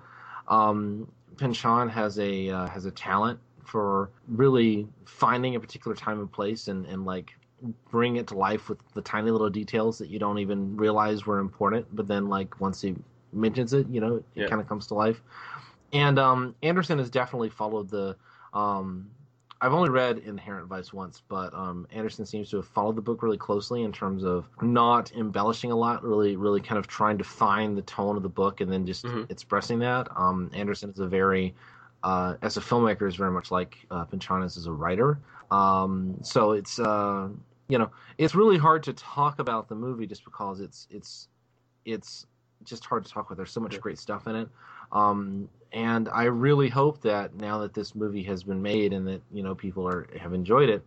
[0.48, 6.32] Um, Pynchon has a uh, has a talent for really finding a particular time and
[6.32, 7.36] place and and like
[7.90, 11.40] bring it to life with the tiny little details that you don't even realize were
[11.40, 12.94] important but then like once he
[13.34, 14.48] mentions it you know it Yeah.
[14.48, 15.22] kind of comes to life
[15.96, 18.16] and um anderson has definitely followed the
[18.54, 19.10] um
[19.62, 23.24] i've only read inherent vice once but um anderson seems to have followed the book
[23.24, 27.24] really closely in terms of not embellishing a lot really really kind of trying to
[27.24, 29.30] find the tone of the book and then just Mhm.
[29.30, 31.56] expressing that um anderson is a very
[32.06, 35.20] uh, as a filmmaker is very much like uh, is as a writer.
[35.50, 37.30] Um, so it's uh,
[37.68, 41.28] you know it's really hard to talk about the movie just because it's it's
[41.84, 42.28] it's
[42.64, 43.38] just hard to talk about.
[43.38, 44.50] There's so much great stuff in it,
[44.92, 49.22] um, and I really hope that now that this movie has been made and that
[49.32, 50.84] you know people are have enjoyed it.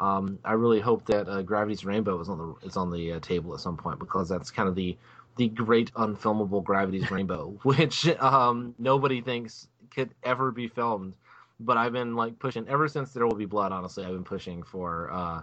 [0.00, 3.20] Um, I really hope that uh, Gravity's Rainbow is on the is on the uh,
[3.20, 4.96] table at some point because that's kind of the
[5.36, 11.14] the great unfilmable Gravity's Rainbow, which um, nobody thinks could ever be filmed.
[11.60, 13.72] But I've been like pushing ever since There Will Be Blood.
[13.72, 15.10] Honestly, I've been pushing for.
[15.12, 15.42] Uh,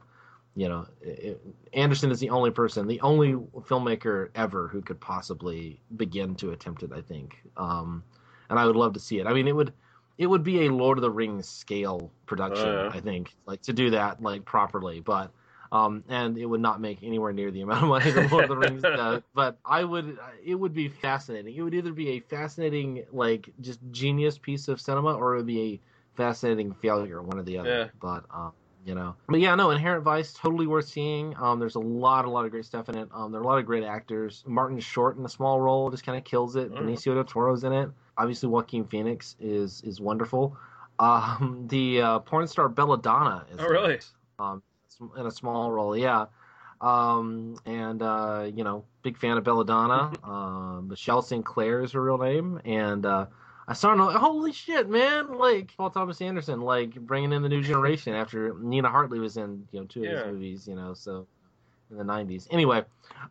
[0.55, 1.39] you know, it,
[1.73, 6.81] Anderson is the only person, the only filmmaker ever who could possibly begin to attempt
[6.81, 6.91] it.
[6.91, 8.03] I think, um,
[8.49, 9.27] and I would love to see it.
[9.27, 9.73] I mean, it would
[10.17, 12.67] it would be a Lord of the Rings scale production.
[12.67, 12.89] Oh, yeah.
[12.91, 15.31] I think, like to do that like properly, but.
[15.69, 18.49] Um, and it would not make anywhere near the amount of money that Lord of
[18.51, 19.21] the Rings does.
[19.35, 21.53] But I would, it would be fascinating.
[21.53, 25.45] It would either be a fascinating, like, just genius piece of cinema, or it would
[25.45, 25.81] be a
[26.15, 27.69] fascinating failure, one or the other.
[27.69, 27.87] Yeah.
[28.01, 28.53] But um,
[28.85, 31.35] you know, but yeah, no, Inherent Vice, totally worth seeing.
[31.35, 33.09] Um, there's a lot, a lot of great stuff in it.
[33.13, 34.45] Um, there are a lot of great actors.
[34.47, 36.71] Martin Short in a small role just kind of kills it.
[36.71, 36.77] Mhm.
[36.83, 37.89] Benicio del Toro's in it.
[38.17, 40.57] Obviously, Joaquin Phoenix is is wonderful.
[40.99, 43.93] Um, the uh, porn star Belladonna is Oh, in really?
[43.95, 44.05] it.
[44.39, 44.61] Um,
[45.17, 46.25] in a small role, yeah.
[46.81, 50.11] Um, and uh, you know, big fan of Belladonna.
[50.23, 53.25] um, Michelle Sinclair is her real name, and uh,
[53.67, 54.17] I saw her.
[54.19, 55.37] Holy shit, man!
[55.37, 59.67] Like Paul Thomas Anderson, like bringing in the new generation after Nina Hartley was in
[59.71, 60.23] you know two of Yeah.
[60.25, 61.27] his movies, you know, so
[61.91, 62.47] in the '90s.
[62.51, 62.83] Anyway,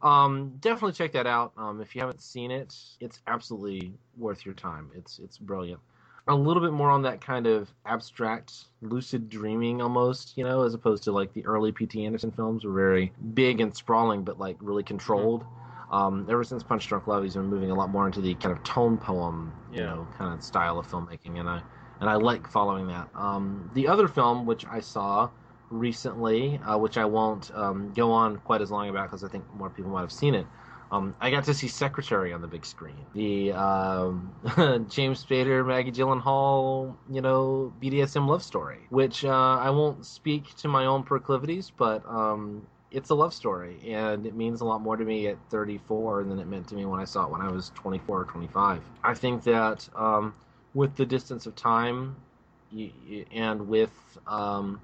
[0.03, 1.53] um, definitely check that out.
[1.57, 4.91] Um, if you haven't seen it, it's absolutely worth your time.
[4.95, 5.81] It's it's brilliant.
[6.29, 10.75] A little bit more on that kind of abstract, lucid dreaming almost, you know, as
[10.75, 12.05] opposed to like the early P.T.
[12.05, 15.45] Anderson films were very big and sprawling, but like really controlled.
[15.89, 18.51] Um, ever since Punch Drunk Love, he's been moving a lot more into the kind
[18.57, 19.95] of tone poem, you Yeah.
[19.95, 21.63] know, kind of style of filmmaking, and I
[22.01, 23.09] and I like following that.
[23.15, 25.31] Um, the other film which I saw
[25.71, 29.45] recently, uh, which I won't um, go on quite as long about because I think
[29.55, 30.47] more people might have seen it.
[30.91, 32.95] Um, I got to see Secretary on the big screen.
[33.13, 34.33] The um,
[34.89, 40.69] James Spader, Maggie Gyllenhaal, you know, BDSM love story, which uh, I won't speak to
[40.69, 44.97] my own proclivities, but um, it's a love story, and it means a lot more
[44.97, 47.51] to me at 34 than it meant to me when I saw it when I
[47.51, 48.81] was 24 or 25.
[49.03, 50.35] I think that um,
[50.73, 52.15] with the distance of time
[53.33, 54.81] and with um,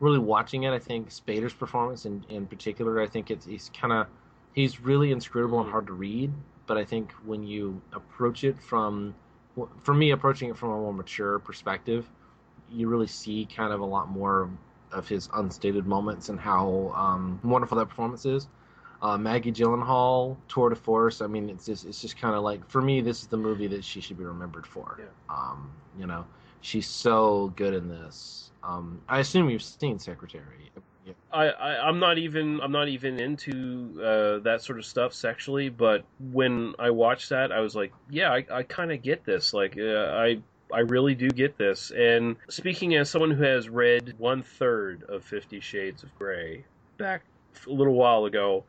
[0.00, 3.92] really watching it, I think Spader's performance in, in particular, I think it's he's kind
[3.92, 4.06] of
[4.52, 6.32] he's really inscrutable and hard to read.
[6.66, 9.14] But I think when you approach it from,
[9.82, 12.10] for me, approaching it from a more mature perspective,
[12.70, 14.48] you really see kind of a lot more
[14.90, 18.48] of his unstated moments and how um, wonderful that performance is.
[19.02, 21.20] Uh, Maggie Gyllenhaal, tour de force.
[21.20, 23.66] I mean, it's just it's just kind of like for me, this is the movie
[23.66, 24.98] that she should be remembered for.
[24.98, 25.06] Yeah.
[25.28, 26.24] Um, you know,
[26.62, 28.43] she's so good in this.
[28.66, 30.70] Um, I assume you've seen Secretary.
[31.06, 31.12] Yeah.
[31.32, 35.68] I, I I'm not even I'm not even into uh, that sort of stuff sexually,
[35.68, 39.52] but when I watched that, I was like, yeah, I, I kind of get this.
[39.52, 40.38] Like, uh, I
[40.72, 41.92] I really do get this.
[41.94, 46.64] And speaking as someone who has read one third of Fifty Shades of Grey
[46.96, 47.22] back
[47.66, 48.64] a little while ago,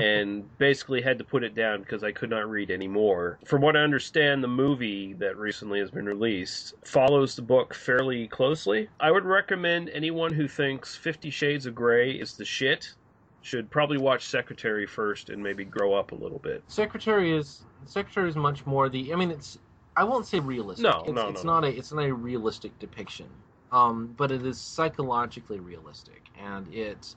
[0.00, 3.38] and basically had to put it down because I could not read anymore.
[3.44, 8.28] From what I understand, the movie that recently has been released follows the book fairly
[8.28, 8.88] closely.
[9.00, 12.94] I would recommend anyone who thinks Fifty Shades of Grey is the shit
[13.42, 16.62] should probably watch Secretary first and maybe grow up a little bit.
[16.66, 19.12] Secretary is Secretary is much more the.
[19.12, 19.58] I mean, it's.
[19.96, 20.84] I won't say realistic.
[20.84, 21.68] No, it's, no, it's no, not a.
[21.68, 23.26] It's not a realistic depiction.
[23.70, 27.14] Um, but it is psychologically realistic, and it.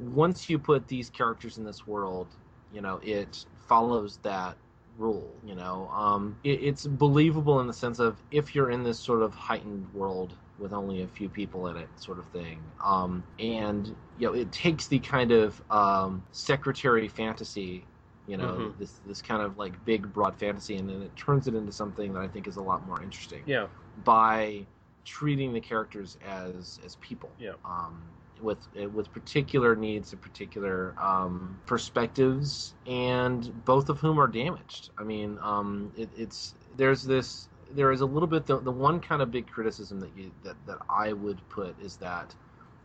[0.00, 2.28] Once you put these characters in this world,
[2.72, 4.56] you know it follows that
[4.98, 5.32] rule.
[5.44, 9.22] You know, um, it, it's believable in the sense of if you're in this sort
[9.22, 12.60] of heightened world with only a few people in it, sort of thing.
[12.84, 13.86] Um, and
[14.18, 17.84] you know, it takes the kind of um, secretary fantasy
[18.26, 18.78] you know Mhm.
[18.78, 22.12] this this kind of like big broad fantasy and then it turns it into something
[22.12, 23.66] that i think is a lot more interesting Yeah,
[24.04, 24.66] by
[25.04, 27.54] treating the characters as as people Yeah.
[27.64, 28.00] um
[28.42, 35.02] with with particular needs and particular um perspectives and both of whom are damaged i
[35.02, 39.22] mean um it, it's there's this there is a little bit the, the one kind
[39.22, 42.34] of big criticism that you that, that i would put is that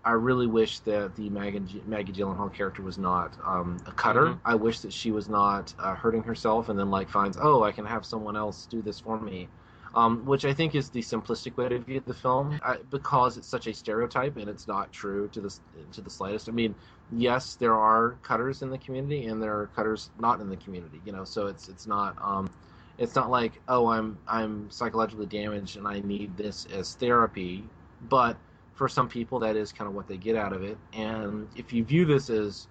[0.05, 4.25] I really wish that the Maggie, Maggie Gyllenhaal character was not um, a cutter.
[4.27, 4.39] Mhm.
[4.45, 7.71] I wish that she was not uh, hurting herself and then like finds, oh, I
[7.71, 9.49] can have someone else do this for me,
[9.95, 13.47] um, which I think is the simplistic way to view the film I, because it's
[13.47, 15.57] such a stereotype and it's not true to the
[15.93, 16.49] to the slightest.
[16.49, 16.75] I mean,
[17.11, 21.01] yes, there are cutters in the community and there are cutters not in the community.
[21.05, 22.15] You know, so it's it's not.
[22.21, 22.49] Um,
[22.97, 27.63] it's not like oh I'm I'm psychologically damaged and I need this as therapy,
[28.09, 28.37] but
[28.73, 31.71] for some people that is kind of what they get out of it and if
[31.71, 32.67] you view this as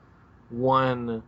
[0.50, 1.22] one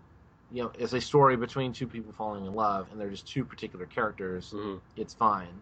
[0.52, 3.44] you know as a story between two people falling in love and they're just two
[3.44, 4.80] particular characters Mhm.
[4.96, 5.54] it's fine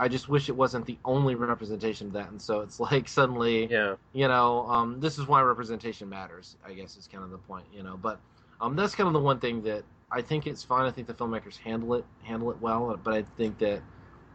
[0.00, 2.30] i just wish it wasn't the only representation of that.
[2.30, 6.72] And so it's like suddenly yeah, you know um, this is why representation matters i
[6.72, 7.96] guess is kind of the point you know.
[7.96, 8.18] But
[8.60, 10.86] um, that's kind of the one thing that i think it's fine.
[10.86, 12.98] I think the filmmakers handle it handle it well.
[13.02, 13.80] But i think that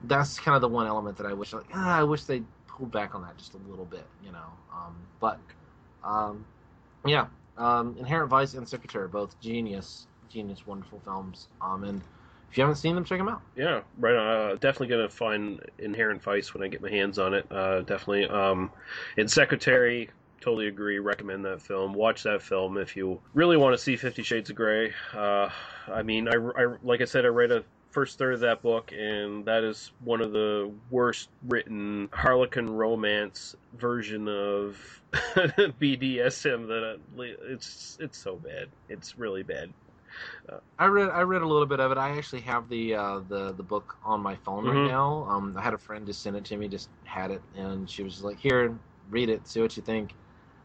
[0.03, 2.91] that's kind of the one element that i wish like ah, i wish they pulled
[2.91, 4.47] back on that just a little bit you know.
[4.73, 5.39] Um, but
[6.03, 6.45] um,
[7.05, 11.47] yeah um, inherent vice and secretary both genius genius wonderful films.
[11.61, 12.01] Um, and
[12.49, 14.15] if you haven't seen them check them out yeah, right.
[14.15, 17.49] Uh, definitely gonna find Inherent Vice when I get my hands on it.
[17.49, 18.27] Uh, definitely.
[18.27, 18.71] Um,
[19.17, 20.09] in Secretary,
[20.41, 20.99] totally agree.
[20.99, 21.93] Recommend that film.
[21.93, 24.93] Watch that film if you really want to see Fifty Shades of Grey.
[25.13, 25.49] Uh,
[25.87, 28.91] I mean, I, I like I said, I read a first third of that book,
[28.91, 37.23] and that is one of the worst written Harlequin romance version of BDSM that I,
[37.51, 38.67] it's it's so bad.
[38.89, 39.71] It's really bad.
[40.77, 41.97] I read I read a little bit of it.
[41.97, 44.65] I actually have the uh, the the book on my phone Mhm.
[44.65, 45.25] right now.
[45.29, 48.03] Um, I had a friend just send it to me, just had it, and she
[48.03, 48.77] was like, "Here,
[49.09, 50.13] read it, see what you think."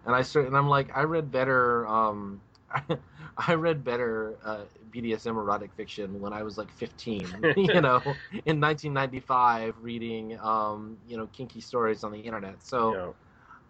[0.04, 1.86] And I started, and I'm like, I read better.
[1.86, 2.42] Um,
[3.36, 7.48] I read better uh, BDSM erotic fiction when I was like 15.
[7.56, 12.62] you know, in 1995, reading um, you know kinky stories on the internet.
[12.62, 12.98] So.
[12.98, 13.12] You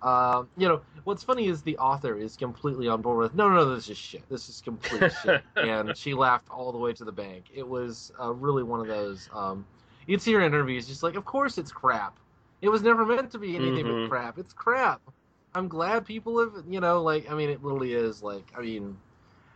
[0.03, 3.57] Uh, you know, what's funny is the author is completely on board with, no, no,
[3.57, 4.27] no, this is shit.
[4.29, 5.43] This is complete shit.
[5.57, 7.45] And she laughed all the way to the bank.
[7.55, 9.29] It was uh, really one of those.
[9.35, 9.67] Um,
[10.07, 12.17] you'd see her interviews, just like, of course it's crap.
[12.63, 14.05] It was never meant to be anything Mhm.
[14.05, 14.39] but crap.
[14.39, 15.01] It's crap.
[15.55, 18.97] I'm glad people have, you know, like, I mean, it literally is, like, I mean,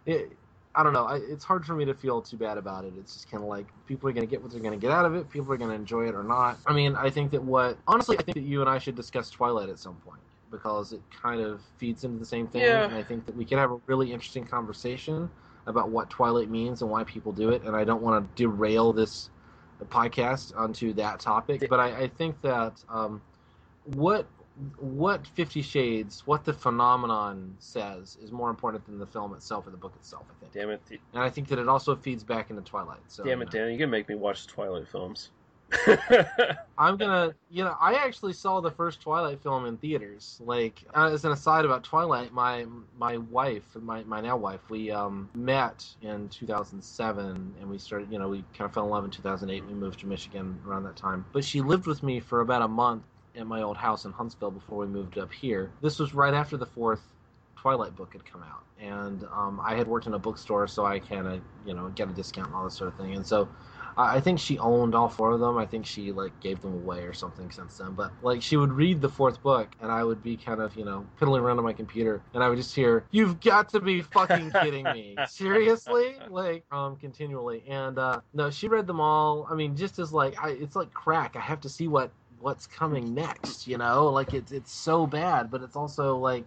[0.06, 0.32] it,
[0.74, 1.04] I don't know.
[1.04, 2.92] I, it's hard for me to feel too bad about it.
[2.98, 4.90] It's just kind of like people are going to get what they're going to get
[4.90, 5.30] out of it.
[5.30, 6.58] People are going to enjoy it or not.
[6.66, 9.30] I mean, I think that what honestly, I think that you and I should discuss
[9.30, 10.20] Twilight at some point
[10.54, 12.62] because it kind of feeds into the same thing.
[12.62, 12.84] Yeah.
[12.84, 15.28] And I think that we can have a really interesting conversation
[15.66, 17.62] about what Twilight means and why people do it.
[17.62, 19.30] And I don't want to derail this
[19.86, 23.20] podcast onto that topic, but I, I think that um,
[23.94, 24.26] what
[24.78, 29.70] what Fifty Shades, what the phenomenon says, is more important than the film itself or
[29.70, 30.24] the book itself.
[30.30, 30.80] I think, Damn it,
[31.12, 33.00] and I think that it also feeds back into Twilight.
[33.08, 33.50] So damn you it, know.
[33.50, 33.68] Dan!
[33.70, 35.30] You're gonna make me watch the Twilight films.
[36.78, 40.40] I'm gonna, you know, I actually saw the first Twilight film in theaters.
[40.44, 42.66] Like, uh, as an aside about Twilight, my
[42.98, 48.18] my wife, my my now wife, we um, met in 2007, and we started, you
[48.18, 49.64] know, we kind of fell in love in 2008.
[49.66, 52.68] We moved to Michigan around that time, but she lived with me for about a
[52.68, 53.04] month
[53.36, 55.70] at my old house in Huntsville before we moved up here.
[55.80, 57.02] This was right after the fourth
[57.56, 60.98] Twilight book had come out, and um, I had worked in a bookstore, so I
[60.98, 63.48] kind of, you know, get a discount and all this sort of thing, and so
[63.96, 65.56] I think she owned all four of them.
[65.56, 67.92] I think she like gave them away or something since then.
[67.92, 70.84] But like she would read the fourth book, and I would be kind of you
[70.84, 74.02] know piddling around on my computer, and I would just hear, "You've got to be
[74.02, 75.16] fucking kidding me!
[75.28, 77.64] Seriously?" Like um continually.
[77.68, 79.46] And uh no, she read them all.
[79.50, 81.36] I mean, just as like I, it's like crack.
[81.36, 83.66] I have to see what what's coming next.
[83.66, 86.46] You know, like it's it's so bad, but it's also like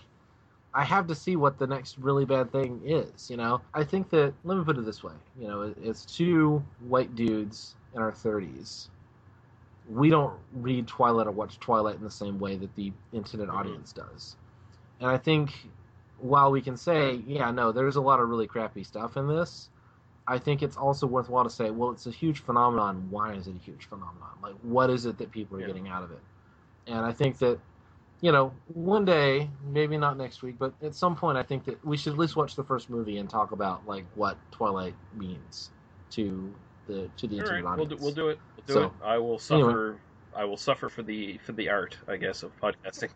[0.78, 3.32] I have to see what the next really bad thing is.
[3.32, 5.14] You know, I think that let me put it this way.
[5.40, 8.90] You know, it's two white dudes in our thirties.
[9.90, 13.56] We don't read Twilight or watch Twilight in the same way that the internet Mhm.
[13.56, 14.38] audience does,
[15.00, 15.68] and I think
[16.20, 19.70] while we can say, yeah, no, there's a lot of really crappy stuff in this.
[20.28, 23.08] I think it's also worthwhile to say, well, it's a huge phenomenon.
[23.10, 24.38] Why is it a huge phenomenon?
[24.44, 25.68] Like, what is it that people are Yeah.
[25.68, 26.22] getting out of it?
[26.88, 27.60] And I think that
[28.22, 31.84] you know, one day, maybe not next week, but at some point, I think that
[31.86, 35.70] we should at least watch the first movie and talk about like what Twilight means
[36.12, 36.54] to
[36.88, 38.40] the to the All right, we'll do, we'll do it.
[38.56, 38.92] We'll do So, it.
[39.04, 39.70] I will anyway.
[39.70, 40.00] suffer.
[40.36, 43.10] I will suffer for the for the art, I guess, of podcasting.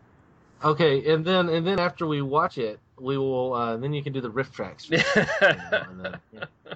[0.62, 4.12] Okay, and then and then after we watch it, we will uh, then you can
[4.12, 4.88] do the RiffTrax.
[4.90, 6.74] you know, and then, yeah.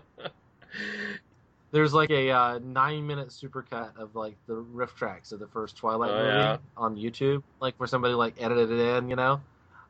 [1.73, 6.11] There's like a uh, nine minute supercut of like the RiffTrax of the first Twilight
[6.11, 6.57] Oh, movie yeah.
[6.77, 9.41] on YouTube, like where somebody like edited it in, you know.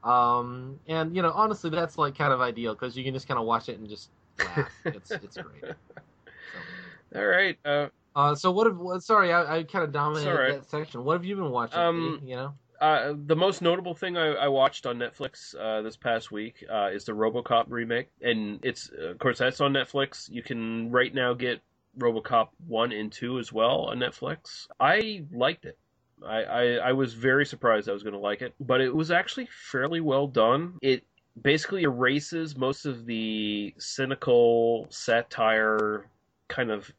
[0.03, 3.39] Um, and you know, honestly, that's like kind of ideal because you can just kind
[3.39, 4.71] of watch it and just laugh.
[4.85, 5.65] it's it's great.
[7.13, 7.59] So, All right.
[7.65, 8.67] Uh, uh, so what?
[8.67, 10.55] Have, sorry, I, I kind of dominated right.
[10.55, 11.05] that section.
[11.05, 11.79] What have you been watching?
[11.79, 12.55] Um, you know.
[12.81, 16.91] Uh, the most notable thing I, I watched on Netflix uh, this past week uh,
[16.93, 20.31] is the RoboCop remake, and it's of course that's on Netflix.
[20.31, 21.61] You can right now get
[21.99, 24.67] RoboCop one and two as well on Netflix.
[24.79, 25.79] I liked it.
[26.27, 29.11] I, I, I was very surprised I was going to like it, but it was
[29.11, 30.75] actually fairly well done.
[30.83, 31.05] It
[31.43, 36.09] basically erases most of the cynical satire
[36.49, 36.91] kind of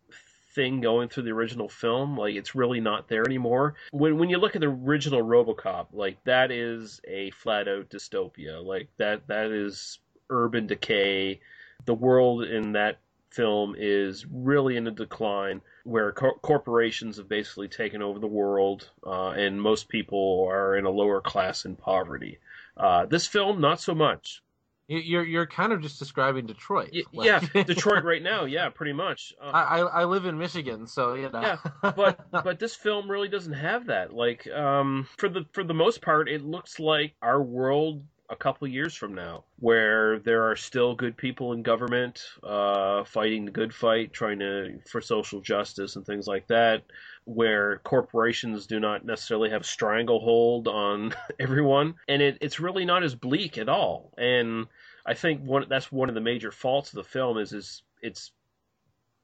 [0.57, 2.17] thing going through the original film.
[2.17, 3.75] Like it's really not there anymore.
[3.91, 8.61] When when you look at the original RoboCop, like that is a flat out dystopia.
[8.65, 9.99] Like that that is
[10.31, 11.39] urban decay.
[11.85, 12.97] The world in that
[13.29, 18.89] film is really in a decline where cor- corporations have basically taken over the world
[19.05, 22.39] uh, and most people are in a lower class in poverty.
[22.75, 24.41] Uh, this film, not so much.
[24.88, 26.91] You- You're you're kind of just describing Detroit.
[26.93, 28.45] Y- Like- yeah, Detroit right now.
[28.45, 29.34] Yeah, pretty much.
[29.41, 31.41] Uh, I, I I live in Michigan, so you know.
[31.41, 34.13] Yeah, but but this film really doesn't have that.
[34.13, 38.67] Like, um, for the for the most part, it looks like our world a couple
[38.67, 43.73] years from now, where there are still good people in government, uh, fighting the good
[43.73, 46.84] fight, trying to for social justice and things like that.
[47.29, 53.15] Where corporations do not necessarily have stranglehold on everyone, and it, it's really not as
[53.15, 54.13] bleak at all.
[54.17, 54.67] And
[55.05, 58.31] I think one that's one of the major faults of the film is is it's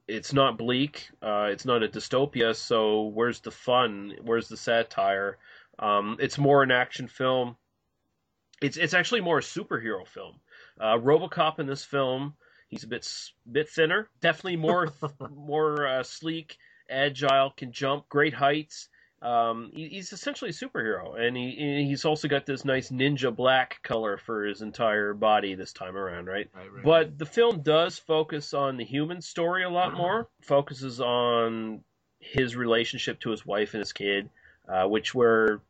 [0.08, 1.10] it's not bleak.
[1.22, 2.54] Uh, it's not a dystopia.
[2.56, 4.14] So where's the fun?
[4.22, 5.38] Where's the satire?
[5.80, 7.56] Um, it's more an action film.
[8.62, 10.36] It's it's actually more a superhero film.
[10.80, 12.36] Uh, RoboCop in this film,
[12.68, 13.08] he's a bit
[13.50, 14.92] bit thinner, definitely more
[15.32, 16.58] more uh, sleek,
[16.94, 18.90] agile, can jump, great heights.
[19.22, 23.34] Um, he, he's essentially a superhero, and he and he's also got this nice ninja
[23.34, 26.50] black color for his entire body this time around, right?
[26.54, 26.84] Right, right.
[26.84, 30.28] But the film does focus on the human story a lot more.
[30.42, 31.86] Focuses on
[32.20, 34.30] his relationship to his wife and his kid,
[34.68, 35.62] uh, which were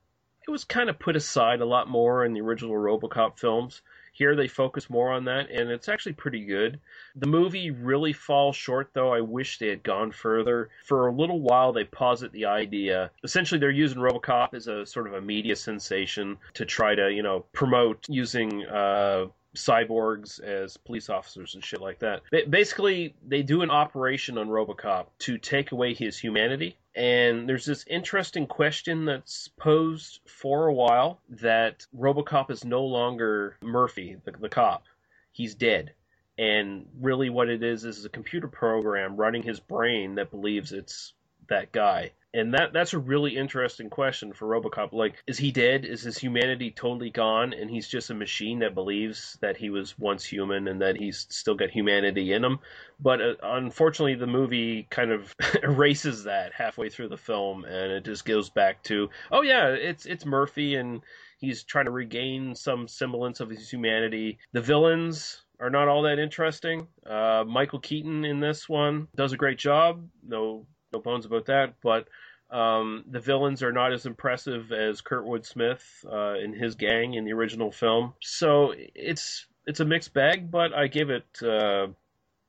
[0.48, 3.82] it was kind of put aside a lot more in the original RoboCop films.
[4.13, 6.80] Here they focus more on that, and it's actually pretty good.
[7.15, 9.12] The movie really falls short, though.
[9.12, 10.69] I wish they had gone further.
[10.86, 13.10] For a little while, they posit the idea.
[13.23, 17.23] Essentially, they're using RoboCop as a sort of a media sensation to try to, you
[17.23, 22.21] know, promote using uh, cyborgs as police officers and shit like that.
[22.49, 26.78] Basically, they do an operation on RoboCop to take away his humanity.
[26.96, 33.58] And there's this interesting question that's posed for a while that RoboCop is no longer
[33.62, 34.84] Murphy, the, the cop.
[35.32, 35.94] He's dead.
[36.38, 41.14] And really, what it is is a computer program running his brain that believes it's
[41.50, 42.12] that guy.
[42.34, 44.92] And that that's a really interesting question for RoboCop.
[44.92, 45.86] Like, is he dead?
[45.86, 49.98] Is his humanity totally gone, and he's just a machine that believes that he was
[50.00, 52.60] once human and that he's still got humanity in him?
[53.00, 58.04] But uh, unfortunately, the movie kind of erases that halfway through the film, and it
[58.04, 61.02] just goes back to, oh yeah, it's it's Murphy, and
[61.38, 64.40] he's trying to regain some semblance of his humanity.
[64.54, 66.88] The villains are not all that interesting.
[67.06, 70.08] Uh, Michael Keaton in this one does a great job.
[70.28, 71.76] No no bones about that.
[71.82, 72.08] But
[72.50, 77.26] um, the villains are not as impressive as Kurtwood Smith uh, in his gang in
[77.26, 78.14] the original film.
[78.22, 81.26] So it's it's a mixed bag, but I give it.
[81.41, 81.88] Uh,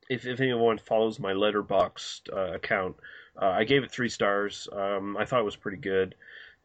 [0.09, 2.97] if if anyone follows my Letterboxd uh, account,
[3.41, 4.67] uh, I gave it three stars.
[4.71, 6.13] Um, I thought it was pretty good,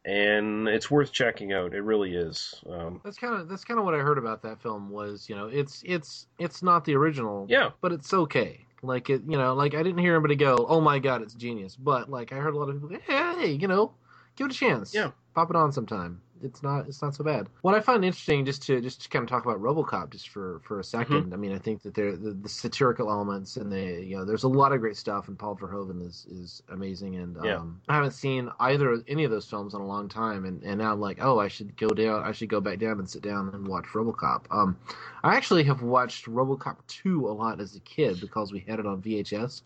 [0.05, 1.73] and it's worth checking out.
[1.73, 2.63] It really is.
[2.69, 4.91] Um, that's kind of that's kind of what I heard about that film.
[4.91, 7.47] Was you know it's it's it's not the original.
[7.49, 8.67] Yeah, but it's okay.
[8.83, 11.77] Like it, you know, like I didn't hear anybody go, "Oh my god, it's genius,"
[11.77, 13.93] but like I heard a lot of people, "Hey, you know,
[14.37, 14.95] give it a chance.
[14.95, 17.49] Yeah, pop it on sometime." It's not it's not so bad.
[17.63, 20.61] What I find interesting, just to just to kind of talk about RoboCop, just for
[20.65, 21.35] for a 2nd mm-hmm.
[21.35, 24.45] I mean, I think that there the, the, satirical elements and the you know there's
[24.45, 27.57] a lot of great stuff, and Paul Verhoeven is is amazing, and yeah.
[27.57, 30.79] um, I haven't seen either any of those films in a long time, and and
[30.79, 33.23] now I'm like, oh, I should go down, I should go back down and sit
[33.23, 34.45] down and watch RoboCop.
[34.51, 34.77] Um,
[35.23, 38.87] I actually have watched RoboCop two a lot as a kid because we had it
[38.87, 39.63] on VHS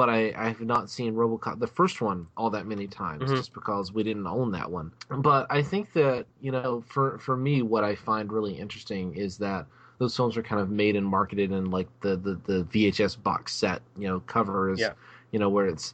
[0.00, 3.34] but I, I have not seen RoboCop the first one all that many times mm-hmm.
[3.34, 4.92] just because we didn't own that one.
[5.10, 9.36] But I think that you know for for me what I find really interesting is
[9.36, 9.66] that
[9.98, 13.54] those films are kind of made and marketed in like the the, the VHS box
[13.54, 14.92] set you know cover is yeah.
[15.32, 15.92] you know where it's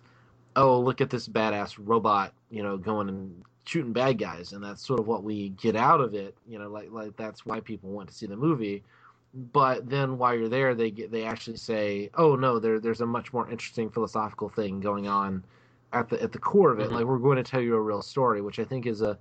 [0.55, 4.87] oh look at this badass robot you know going and shooting bad guys and that's
[4.87, 7.91] sort of what we get out of it you know like like that's why people
[7.91, 8.85] want to see the movie
[9.37, 13.07] but then while you're there, they get they actually say, "Oh no, there there's a
[13.07, 15.45] much more interesting philosophical thing going on
[15.93, 16.87] at the at the core of it.
[16.87, 16.95] Mm-hmm.
[16.95, 19.19] Like we're going to tell you a real story," which I think is a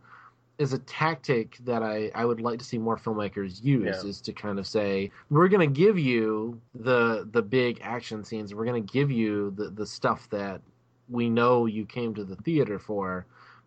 [0.57, 4.09] is a tactic that I, I would like to see more filmmakers use yeah.
[4.09, 8.55] is to kind of say we're going to give you the the big action scenes
[8.55, 10.61] we're going to give you the the stuff that
[11.09, 13.25] we know you came to the theater for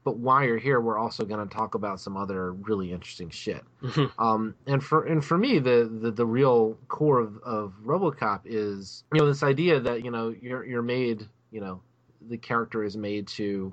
[0.09, 3.63] but while you're here, we're also going to talk about some other really interesting shit.
[3.83, 4.19] Mm-hmm.
[4.19, 9.05] Um, and for and for me, the, the, the real core of, of RoboCop is
[9.13, 11.83] you know this idea that you know you're you're made you know
[12.27, 13.71] the character is made to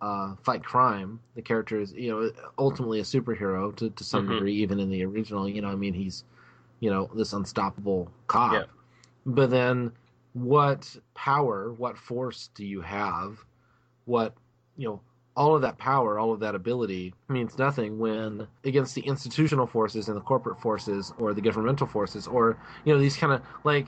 [0.00, 1.20] uh, fight crime.
[1.36, 4.32] The character is you know ultimately a superhero to to some mm-hmm.
[4.32, 5.48] degree, even in the original.
[5.48, 6.24] You know, I mean, he's
[6.80, 8.54] you know this unstoppable cop.
[8.54, 8.64] Yeah.
[9.24, 9.92] But then,
[10.32, 13.38] what power, what force do you have?
[14.04, 14.34] What
[14.76, 15.00] you know
[15.36, 20.08] all of that power, all of that ability means nothing when against the institutional forces
[20.08, 23.86] and the corporate forces or the governmental forces or you know these kind of like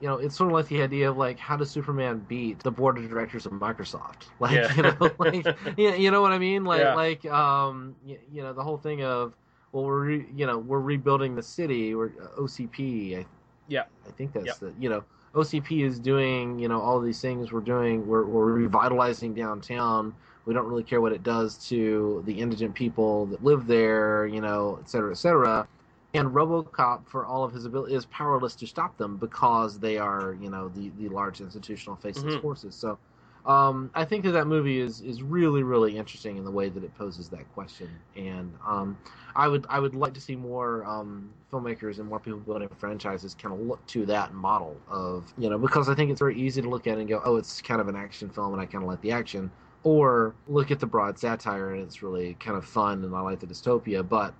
[0.00, 2.70] you know it's sort of like the idea of like how does Superman beat the
[2.70, 4.24] board of directors of Microsoft?
[4.38, 4.74] Like yeah.
[4.74, 5.46] you know like
[5.78, 6.64] you, you know what I mean?
[6.64, 6.94] Like yeah.
[6.94, 9.34] like um you, you, know the whole thing of
[9.72, 13.26] well we're re, you know we're rebuilding the city or uh, OCP I,
[13.68, 13.84] yeah.
[14.06, 17.60] I think that's the you know OCP is doing you know all these things we're
[17.60, 18.06] doing.
[18.06, 20.14] We're, we're revitalizing downtown
[20.44, 24.40] we don't really care what it does to the indigent people that live there, you
[24.40, 25.66] know, et cetera, et cetera.
[26.14, 30.36] And RoboCop, for all of his ability, is powerless to stop them because they are,
[30.40, 32.42] you know, the, the large institutional faceless mm-hmm.
[32.42, 32.74] forces.
[32.74, 32.98] So,
[33.46, 36.84] um, I think that that movie is is really really interesting in the way that
[36.84, 38.96] it poses that question, and um,
[39.34, 43.34] I would I would like to see more um, filmmakers and more people building franchises
[43.34, 46.62] kind of look to that model of you know because I think it's very easy
[46.62, 48.84] to look at and go oh it's kind of an action film and I kind
[48.84, 49.50] of like the action,
[49.84, 53.40] or look at the broad satire and it's really kind of fun and I like
[53.40, 54.34] the dystopia, but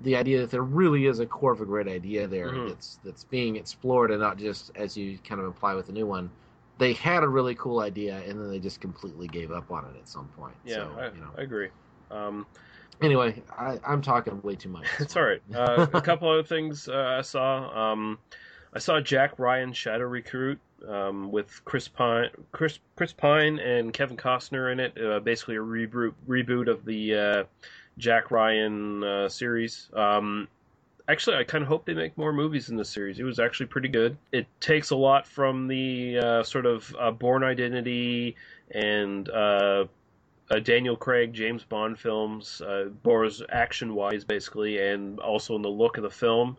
[0.00, 2.68] the idea that there really is a core of a great idea there mm-hmm.
[2.68, 6.06] that's that's being explored and not just as you kind of imply with the new
[6.06, 6.30] one.
[6.78, 9.98] They had a really cool idea and then they just completely gave up on it
[9.98, 10.54] at some point.
[10.64, 11.30] Yeah, so, I, you know.
[11.38, 11.68] I agree.
[12.10, 12.46] Um,
[13.00, 14.86] anyway, I, am talking way too much.
[15.00, 15.42] It's all right.
[15.54, 17.92] Uh, a couple other things uh, I saw.
[17.92, 18.18] Um,
[18.72, 20.58] I saw Jack Ryan Shadow Recruit
[20.88, 25.00] um, with Chris Pine, Chris Chris Pine and Kevin Costner in it.
[25.00, 27.44] Uh, basically a reboot reboot of the uh,
[27.98, 29.88] Jack Ryan uh, series.
[29.94, 30.48] Um,
[31.08, 33.18] actually, I kind of hope they make more movies in this series.
[33.18, 34.16] It was actually pretty good.
[34.32, 38.36] It takes a lot from the uh, sort of uh, Bourne Identity
[38.72, 39.86] and uh,
[40.62, 42.62] Daniel Craig James Bond films,
[43.02, 46.56] borrows action wise basically, and also in the look of the film,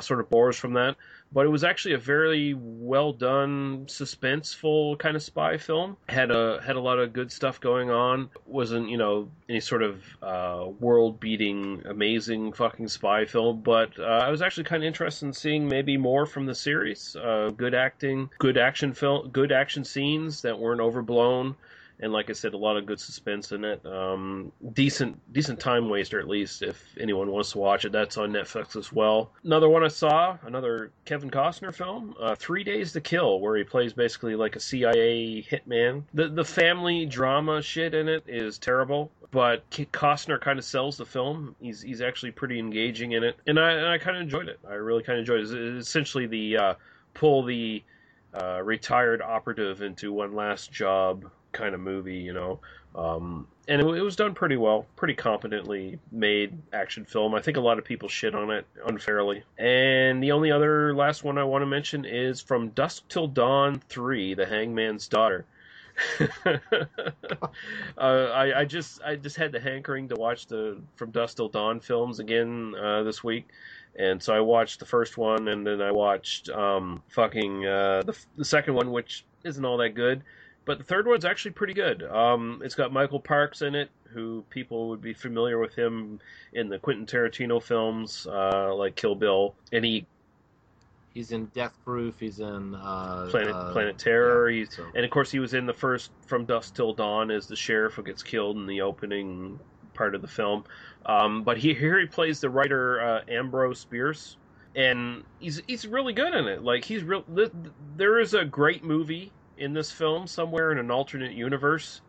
[0.00, 0.96] sort of borrows from that
[1.32, 5.96] but it was actually a very well done, suspenseful kind of spy film.
[6.08, 8.30] had a had a lot of good stuff going on.
[8.46, 14.02] wasn't you know any sort of uh, world beating, amazing fucking spy film, but uh,
[14.02, 17.16] I was actually kind of interested in seeing maybe more from the series.
[17.16, 21.56] Uh, good acting, good action film, good action scenes that weren't overblown
[22.02, 23.86] and like I said, a lot of good suspense in it.
[23.86, 27.92] Um, decent, decent time waster at least if anyone wants to watch it.
[27.92, 29.30] That's on Netflix as well.
[29.44, 33.62] Another one I saw, another Kevin Costner film, uh, Three Days to Kill, where he
[33.62, 36.02] plays basically like a CIA hitman.
[36.12, 41.06] The the family drama shit in it is terrible, but Costner kind of sells the
[41.06, 41.54] film.
[41.60, 44.58] He's he's actually pretty engaging in it, and I and I kind of enjoyed it.
[44.68, 45.76] I really kind of enjoyed it.
[45.76, 46.74] It's essentially the uh,
[47.14, 47.84] pull the
[48.34, 52.60] uh, retired operative into one last job kind of movie, you know.
[52.94, 57.34] Um, and it, it, was done pretty well, pretty competently made action film.
[57.34, 59.44] I think a lot of people shit on it unfairly.
[59.56, 63.80] And the only other last one I want to mention is From Dusk Till Dawn
[63.88, 65.46] 3, The Hangman's Daughter.
[66.46, 66.58] uh,
[67.98, 71.80] I, I, just I just had the hankering to watch the From Dusk Till Dawn
[71.80, 73.48] films again uh, this week,
[73.96, 78.16] and so I watched the first one, and then I watched um, fucking uh, the
[78.36, 80.22] the second one, which isn't all that good.
[80.64, 82.02] But the third one's actually pretty good.
[82.04, 86.20] Um, it's got Michael Parks in it, who people would be familiar with him
[86.52, 90.06] in the Quentin Tarantino films, uh, like Kill Bill, and he.
[91.14, 92.18] He's in Death Proof.
[92.20, 94.48] He's in uh, Planet uh, Planet Terror.
[94.48, 97.30] yeah, he's so- and of course he was in the first From Dusk Till Dawn
[97.30, 99.58] as the sheriff who gets killed in the opening
[99.92, 100.64] part of the film.
[101.04, 104.36] Um, but he, here he plays the writer uh, Ambrose Bierce,
[104.74, 106.62] and he's he's really good in it.
[106.62, 107.22] Like he's real.
[107.24, 107.50] th-
[107.98, 109.32] There is a great movie
[109.62, 112.02] in this film somewhere in an alternate universe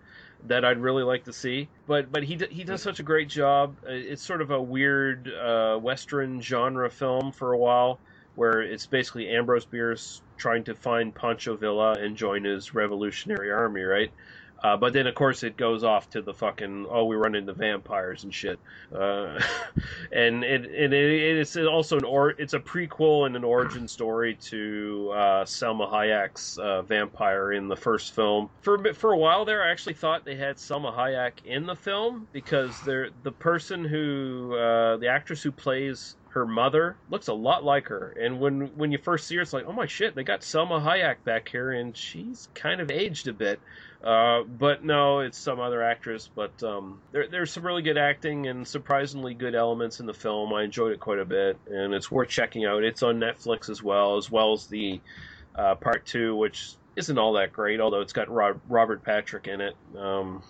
[0.48, 1.70] that I'd really like to see.
[1.88, 3.76] But but he he does such a great job.
[3.86, 8.00] Uh, It's sort of a weird uh, western genre film for a while,
[8.36, 13.82] where it's basically Ambrose Bierce trying to find Pancho Villa and join his revolutionary army,
[13.82, 14.12] right?
[14.64, 17.54] Uh, but then, of course, it goes off to the fucking oh, we run into
[17.54, 18.60] vampires and shit,
[18.96, 19.38] uh,
[20.12, 24.36] and it, it, it it's also an or it's a prequel and an origin story
[24.36, 28.50] to uh, Salma Hayek's uh, vampire in the first film.
[28.62, 32.28] For for a while there, I actually thought they had Salma Hayek in the film
[32.32, 37.64] because they're the person who uh, the actress who plays her mother looks a lot
[37.64, 38.16] like her.
[38.20, 40.84] And when when you first see her it's like oh my shit they got Salma
[40.84, 43.60] Hayek back here and she's kind of aged a bit
[44.04, 46.30] uh, but no, it's some other actress.
[46.34, 50.54] But um, there, there's some really good acting and surprisingly good elements in the film.
[50.54, 52.84] I enjoyed it quite a bit, and it's worth checking out.
[52.84, 55.00] It's on Netflix as well, as well as the
[55.56, 59.62] uh, part two, which isn't all that great, although it's got Rob, Robert Patrick in
[59.62, 59.76] it.
[59.98, 60.44] Um,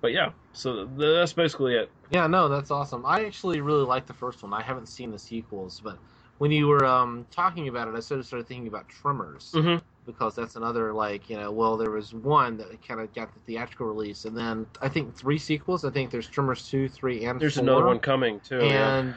[0.00, 1.90] but yeah, so th- that's basically it.
[2.10, 3.06] Yeah, no, that's awesome.
[3.06, 4.52] I actually really like the first one.
[4.52, 5.98] I haven't seen the sequels, but
[6.38, 9.78] when you were um, talking about it, I sort of started thinking about Tremors Mm-hmm.
[10.06, 13.40] Because that's another like you know, well, there was one that kind of got the
[13.40, 15.84] theatrical release, and then I think three sequels.
[15.84, 17.62] I think there's Tremors two, three, and There's four.
[17.64, 18.58] another one coming too.
[18.64, 18.96] yeah.
[18.98, 19.14] And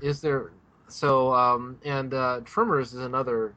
[0.00, 0.50] is there?
[0.88, 3.54] So um, and uh, Tremors is another.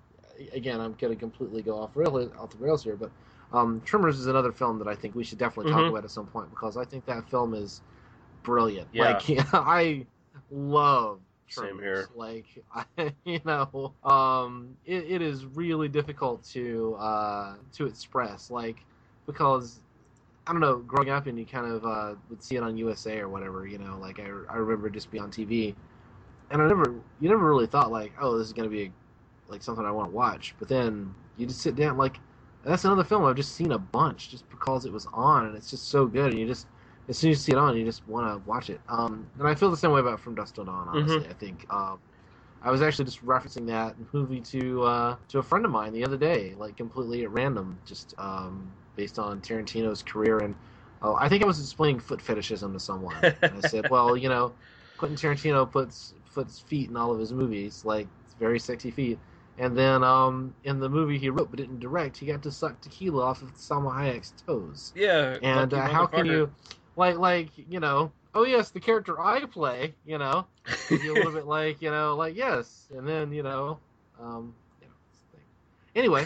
[0.53, 3.11] Again, I'm going to completely go off rail off the rails here, but
[3.53, 5.89] um, Tremors is another film that I think we should definitely talk Mhm.
[5.89, 7.81] about at some point because I think that film is
[8.43, 8.87] brilliant.
[8.91, 9.19] Yeah.
[9.27, 10.05] Like I
[10.49, 11.19] love
[11.51, 12.09] Same here.
[12.15, 18.77] Like I, you know, um, it, it is really difficult to uh, to express, like
[19.25, 19.81] because
[20.47, 23.19] I don't know, growing up and you kind of uh, would see it on USA
[23.19, 25.75] or whatever, you know, like I, I remember just be on TV,
[26.49, 28.91] and I never, you never really thought like, oh, this is gonna be
[29.47, 32.17] like something I want to watch, but then you just sit down, like
[32.63, 35.69] that's another film I've just seen a bunch just because it was on and it's
[35.69, 36.67] just so good, and you just
[37.11, 38.79] as soon as you see it on, you just want to watch it.
[38.87, 40.87] Um, and I feel the same way about From Dusk Till Dawn.
[40.87, 41.99] Honestly, I think um,
[42.61, 46.05] I was actually just referencing that movie to uh, to a friend of mine the
[46.05, 50.39] other day, like completely at random, just um, based on Tarantino's career.
[50.39, 50.55] And
[51.01, 53.17] oh, I think I was explaining foot fetishism to someone.
[53.23, 54.53] and I said, well, you know,
[54.97, 58.07] Quentin Tarantino puts puts feet in all of his movies, like
[58.39, 59.19] very sexy feet.
[59.57, 62.79] And then um, in the movie he wrote but didn't direct, he got to suck
[62.79, 64.93] tequila off of Salma Hayek's toes.
[64.95, 65.37] yeah.
[65.43, 66.49] And uh, how can you,
[66.95, 70.45] like, like you know, oh yes, the character I play, you know,
[70.89, 73.77] a little bit like, you know, like yes, and then you know,
[74.19, 74.93] um, you know,
[75.31, 75.41] thing.
[75.95, 76.25] Anyway,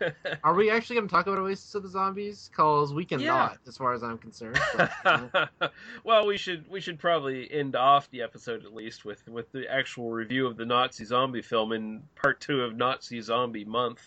[0.44, 2.50] are we actually going to talk about Oasis of the Zombies?
[2.54, 3.56] Cause we cannot, Yeah.
[3.68, 4.58] as far as I'm concerned.
[4.76, 5.46] But, uh,
[6.04, 9.70] well, we should we should probably end off the episode at least with with the
[9.70, 14.00] actual review of the Nazi zombie film in part two of Nazi Zombie Month.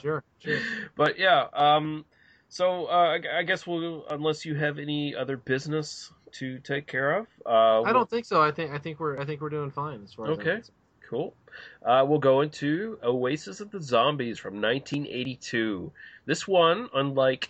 [0.00, 0.58] sure, sure.
[0.96, 2.04] But yeah, um,
[2.48, 7.18] so uh, I, I guess we'll unless you have any other business to take care
[7.18, 7.26] of.
[7.44, 8.42] Uh, I don't think so.
[8.42, 10.60] I think I think we're I think we're doing fine as far Okay.
[11.08, 11.36] Cool.
[11.84, 15.92] Uh, we'll go into Oasis of the Zombies from 1982.
[16.24, 17.48] This one, unlike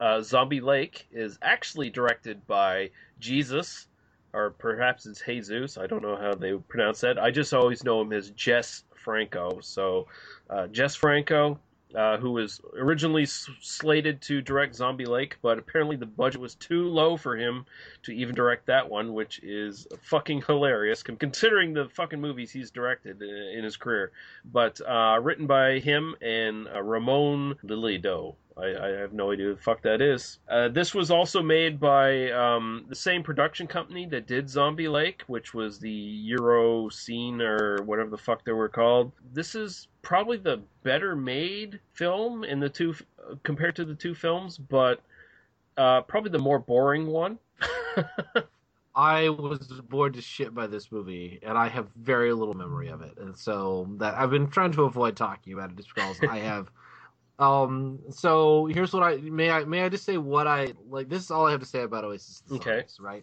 [0.00, 3.86] uh, Zombie Lake, is actually directed by Jesus,
[4.32, 5.78] or perhaps it's Jesus.
[5.78, 7.20] I don't know how they pronounce that.
[7.20, 9.60] I just always know him as Jess Franco.
[9.60, 10.08] So,
[10.50, 11.60] uh, Jess Franco,
[11.94, 16.54] uh, who was originally s- slated to direct Zombie Lake, but apparently the budget was
[16.54, 17.64] too low for him
[18.02, 23.22] to even direct that one, which is fucking hilarious considering the fucking movies he's directed
[23.22, 24.12] in, in his career.
[24.44, 28.34] But uh, written by him and uh, Ramon Lilido.
[28.56, 30.38] I, I have no idea who the fuck that is.
[30.48, 35.22] Uh, this was also made by um, the same production company that did Zombie Lake,
[35.28, 39.12] which was the Euro Scene or whatever the fuck they were called.
[39.32, 42.94] This is probably the better made film in the two
[43.30, 45.02] uh, compared to the two films, but
[45.76, 47.38] uh, probably the more boring one.
[48.94, 53.02] I was bored to shit by this movie, and I have very little memory of
[53.02, 56.38] it, and so that I've been trying to avoid talking about it just because I
[56.38, 56.70] have.
[57.40, 58.00] Um.
[58.10, 61.08] So here's what I may I may I just say what I like.
[61.08, 62.42] This is all I have to say about Oasis.
[62.50, 62.82] Okay.
[62.98, 63.22] Right.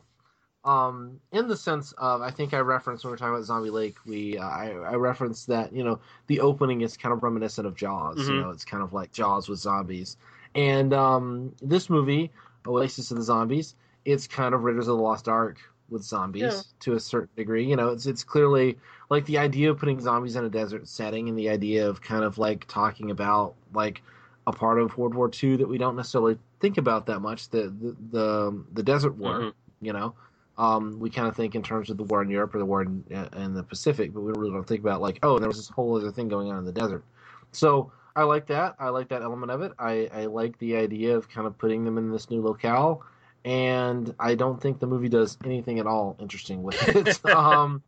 [0.65, 1.19] Um.
[1.31, 3.97] In the sense of, I think I referenced when we are talking about Zombie Lake.
[4.05, 7.75] We uh, I I referenced that you know the opening is kind of reminiscent of
[7.75, 8.27] Jaws.
[8.27, 8.41] You Mhm.
[8.41, 10.17] know, it's kind of like Jaws with zombies,
[10.55, 12.31] and um, this movie
[12.67, 15.57] Oasis of the Zombies it's kind of Raiders of the Lost Ark
[15.89, 16.61] with zombies Yeah.
[16.81, 17.65] to a certain degree.
[17.65, 18.77] You know, it's it's clearly
[19.09, 22.23] like the idea of putting zombies in a desert setting and the idea of kind
[22.23, 24.01] of like talking about like
[24.47, 27.63] a part of World War II that we don't necessarily think about that much the
[27.81, 29.39] the the, the desert war.
[29.39, 29.53] Mhm.
[29.81, 30.13] You know,
[30.57, 32.81] um, we kind of think in terms of the war in Europe or the war
[32.83, 33.03] in,
[33.35, 35.97] in the Pacific, but we really don't think about like oh there was this whole
[35.97, 37.03] other thing going on in the desert.
[37.51, 38.75] So I like that.
[38.79, 39.73] I like that element of it.
[39.77, 43.03] I, I like the idea of kind of putting them in this new locale
[43.45, 47.25] and I don't think the movie does anything at all interesting with it.
[47.29, 47.83] um,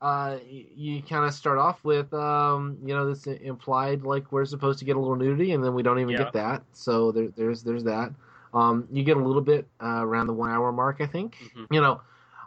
[0.00, 4.80] uh, you kind of start off with, um, you know, this implied like we're supposed
[4.80, 6.24] to get a little nudity, and then we don't even Yeah.
[6.24, 6.62] get that.
[6.72, 8.12] So there, there's there's that.
[8.54, 11.36] Um, you get a little bit uh, around the one hour mark, I think.
[11.56, 11.66] Mhm.
[11.70, 12.00] You know,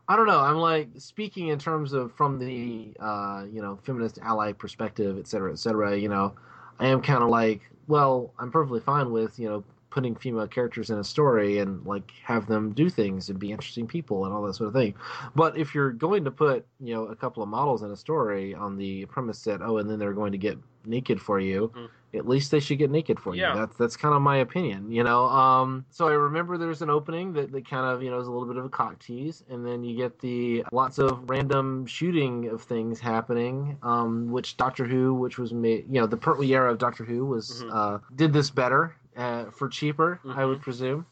[0.08, 0.39] I don't know.
[0.39, 5.28] I'm like speaking in terms of from the uh, you know feminist ally perspective, et
[5.28, 5.95] cetera, et cetera.
[5.97, 6.34] You know,
[6.80, 10.91] I am kind of like, well, I'm perfectly fine with you know putting female characters
[10.91, 14.43] in a story and like have them do things and be interesting people and all
[14.43, 14.93] that sort of thing.
[15.36, 18.54] But if you're going to put you know a couple of models in a story
[18.56, 21.89] on the premise that oh, and then they're going to get naked for you, Mhm.
[22.14, 23.41] At least they should get naked for you.
[23.41, 23.55] Yeah.
[23.55, 25.26] That's that's kind of my opinion, you know.
[25.26, 28.32] Um, so I remember there's an opening that, that kind of you know is a
[28.32, 32.47] little bit of a cock tease, and then you get the lots of random shooting
[32.49, 33.78] of things happening.
[33.84, 37.26] Um, which Doctor Who, which was made, you know, the Pertwee era of Doctor Who
[37.26, 37.74] was Mhm.
[37.74, 41.05] uh, did this better uh, for cheaper, I would presume.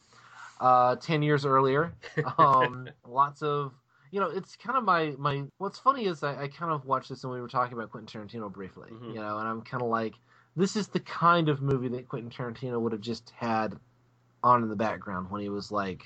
[0.60, 1.94] Uh, ten years earlier,
[2.40, 3.74] um, lots of
[4.10, 5.44] you know, it's kind of my my.
[5.58, 8.22] What's funny is I, I kind of watched this and we were talking about Quentin
[8.22, 9.10] Tarantino briefly, Mhm.
[9.14, 10.16] you know, and I'm kind of like,
[10.58, 13.78] this is the kind of movie that Quentin Tarantino would have just had
[14.44, 16.06] on in the background when he was like,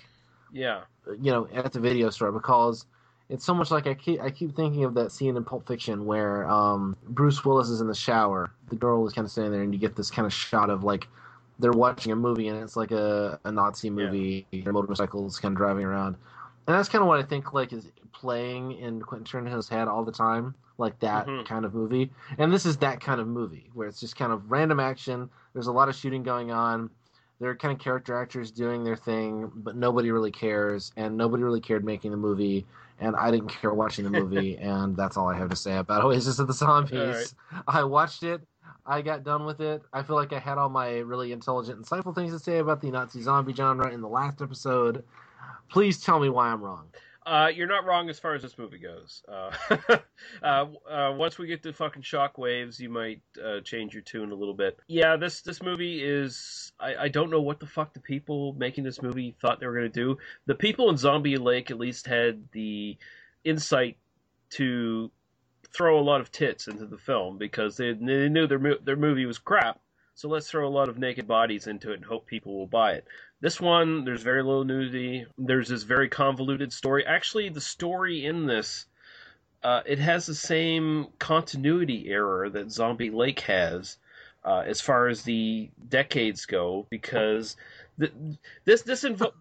[0.52, 0.82] Yeah.
[1.20, 2.86] you know, at the video store because
[3.30, 6.06] it's so much like I keep I keep thinking of that scene in Pulp Fiction
[6.06, 9.62] where um, Bruce Willis is in the shower, the girl is kind of standing there,
[9.64, 11.08] and you get this kind of shot of like
[11.58, 15.58] they're watching a movie and it's like a, a Nazi movie, their motorcycles kind of
[15.58, 16.18] driving around,
[16.68, 20.04] and that's kind of what I think like is playing in Quentin Tarantino's head all
[20.04, 21.46] the time, like that Mhm.
[21.46, 22.12] kind of movie.
[22.38, 25.30] And this is that kind of movie where it's just kind of random action.
[25.54, 26.90] There's a lot of shooting going on.
[27.40, 31.42] There are kind of character actors doing their thing, but nobody really cares, and nobody
[31.42, 32.68] really cared making the movie,
[33.00, 36.04] and I didn't care watching the movie, and that's all I have to say about
[36.04, 37.34] Oasis of the Zombies.
[37.68, 38.42] I watched it.
[38.86, 39.82] I got done with it.
[39.92, 42.92] I feel like I had all my really intelligent, insightful things to say about the
[42.92, 45.04] Nazi zombie genre in the last episode.
[45.70, 46.88] Please tell me why I'm wrong.
[47.26, 49.22] Uh, you're not wrong as far as this movie goes.
[49.28, 49.52] Uh,
[50.44, 54.32] uh, uh, once we get to fucking Shock Waves, you might uh, change your tune
[54.32, 54.80] a little bit.
[54.88, 56.72] Yeah, this this movie is.
[56.80, 59.76] I, I don't know what the fuck the people making this movie thought they were
[59.76, 60.18] gonna do.
[60.48, 62.98] The people in Zombie Lake at least had the
[63.44, 63.98] insight
[64.52, 65.12] to
[65.72, 69.26] throw a lot of tits into the film because they, they knew their their movie
[69.26, 69.80] was crap.
[70.14, 72.94] So let's throw a lot of naked bodies into it and hope people will buy
[72.94, 73.06] it.
[73.40, 75.26] This one, there's very little nudity.
[75.38, 77.06] There's this very convoluted story.
[77.06, 78.86] Actually, the story in this,
[79.64, 83.98] uh, it has the same continuity error that Zombie Lake has,
[84.44, 87.56] uh, as far as the decades go, because
[88.00, 88.14] th-
[88.66, 89.36] this this involves.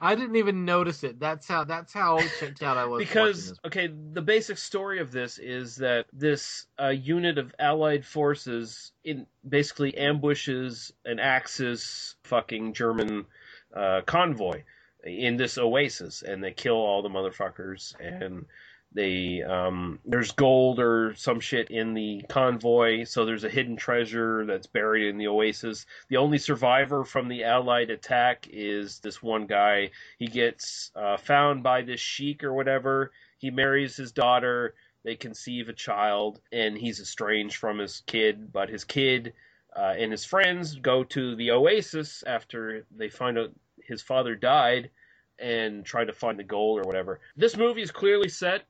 [0.00, 1.20] I didn't even notice it.
[1.20, 2.98] That's how that's how checked out I was.
[3.00, 8.92] because okay the basic story of this is that this uh, unit of allied forces
[9.04, 13.26] in basically ambushes an axis fucking german
[13.74, 14.62] uh, convoy
[15.04, 18.46] in this oasis and they kill all the motherfuckers and
[18.92, 24.46] they um, there's gold or some shit in the convoy so there's a hidden treasure
[24.46, 29.46] that's buried in the oasis the only survivor from the allied attack is this one
[29.46, 33.12] guy he gets uh, found by this sheik or whatever.
[33.38, 34.74] He marries his daughter.
[35.04, 38.52] They conceive a child, and he's estranged from his kid.
[38.52, 39.34] But his kid
[39.74, 44.90] uh, and his friends go to the oasis after they find out his father died
[45.38, 47.20] and try to find the gold or whatever.
[47.36, 48.64] This movie is clearly set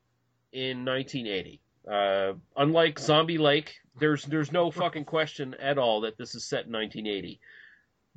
[0.53, 1.61] in 1980.
[1.91, 6.67] Uh, unlike Zombie Lake, there's there's no fucking question at all that this is set
[6.67, 7.41] in 1980.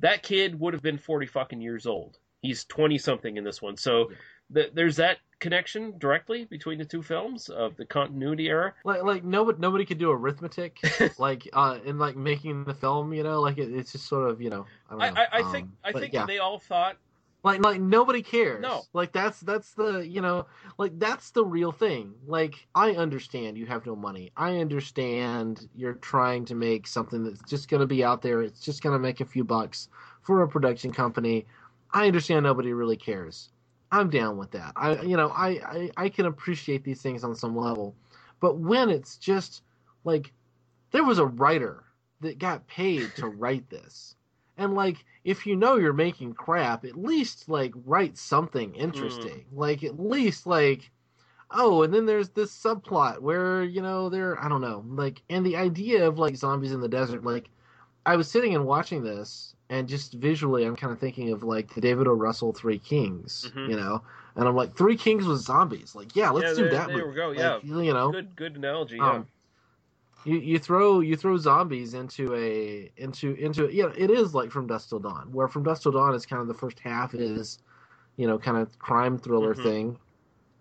[0.00, 2.18] That kid would have been 40 fucking years old.
[2.42, 3.76] He's 20 something in this one.
[3.76, 4.10] So
[4.52, 8.74] th- there's that connection directly between the two films of the continuity era.
[8.84, 10.78] Like like nobody nobody could do arithmetic
[11.18, 13.12] like uh in like making the film.
[13.12, 14.66] You know, like it, it's just sort of you know.
[14.88, 15.20] I don't I, know.
[15.20, 16.26] I, I think Um, I think yeah.
[16.26, 16.96] they all thought
[17.42, 18.60] like like nobody cares.
[18.60, 18.82] No.
[18.92, 20.46] like that's that's the you know
[20.78, 22.14] like that's the real thing.
[22.26, 24.32] Like i understand you have no money.
[24.36, 28.42] I understand you're trying to make something that's just going to be out there.
[28.42, 29.88] It's just going to make a few bucks
[30.22, 31.46] for a production company.
[31.92, 33.50] I understand nobody really cares.
[33.92, 34.72] I'm down with that.
[34.76, 37.94] I you know i i, I can appreciate these things on some level.
[38.40, 39.62] But when it's just
[40.04, 40.32] like
[40.90, 41.84] there was a writer
[42.20, 44.14] that got paid to write this
[44.60, 49.82] and like if you know you're making crap at least like write something interesting like
[49.82, 50.90] at least like
[51.50, 55.44] oh and then there's this subplot where you know they're i don't know like and
[55.44, 57.48] the idea of like zombies in the desert like
[58.06, 61.74] i was sitting and watching this and just visually i'm kind of thinking of like
[61.74, 63.70] the david o russell three kings Mhm.
[63.70, 64.02] you know
[64.36, 66.96] and i'm like three kings with zombies like yeah let's Yeah, do there- that there
[66.98, 67.08] movie.
[67.08, 67.58] we go, Like, yeah.
[67.82, 68.96] you know good good analogy.
[68.96, 69.22] Yeah.
[70.24, 74.50] You you throw you throw zombies into a into into you know it is like
[74.50, 77.14] from dusk till dawn where from dusk till dawn is kind of the first half
[77.14, 77.58] is
[78.16, 79.62] you know kind of crime thriller Mhm.
[79.62, 79.98] thing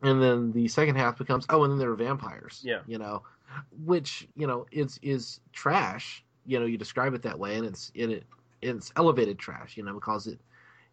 [0.01, 2.81] and then the second half becomes oh and then there are vampires Yeah.
[2.87, 3.23] you know
[3.71, 7.91] which you know is is trash you know you describe it that way and it's
[7.95, 8.25] in it
[8.61, 10.39] it's elevated trash you know because it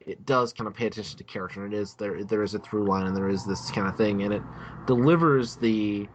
[0.00, 2.58] it does kind of pay attention to character and it is there there is a
[2.58, 4.42] through line and there is this kind of thing and it
[4.86, 6.08] delivers the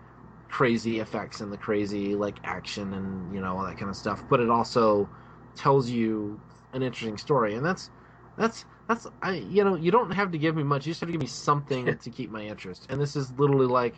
[0.52, 4.22] crazy effects and the crazy like action and you know all that kind of stuff
[4.30, 5.10] but it also
[5.56, 6.40] tells you
[6.74, 7.90] an interesting story and that's
[8.38, 11.08] that's that's i you know you don't have to give me much you just have
[11.08, 13.96] to give me something to keep my interest and this is literally like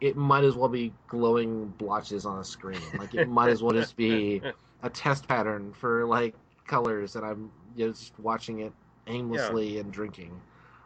[0.00, 3.72] it might as well be glowing blotches on a screen like it might as well
[3.72, 4.42] just be
[4.82, 6.34] a test pattern for like
[6.66, 8.72] colors and i'm you know, just watching it
[9.06, 10.32] aimlessly and drinking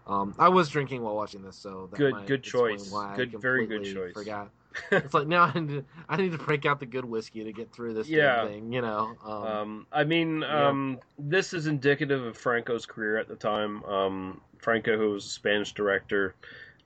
[0.07, 2.93] um, I was drinking while watching this, so that Good- good choice.
[3.17, 4.15] Good- very good choice.
[4.15, 4.51] Forgot.
[4.93, 7.53] It's like now I need, to, I need to break out the good whiskey to
[7.53, 8.47] get through this Yeah.
[8.47, 9.17] thing, you know.
[9.25, 10.69] Um, Um, I mean, Yeah.
[10.69, 13.83] um, this is indicative of Franco's career at the time.
[13.85, 16.35] Um, Franco, who was a Spanish director,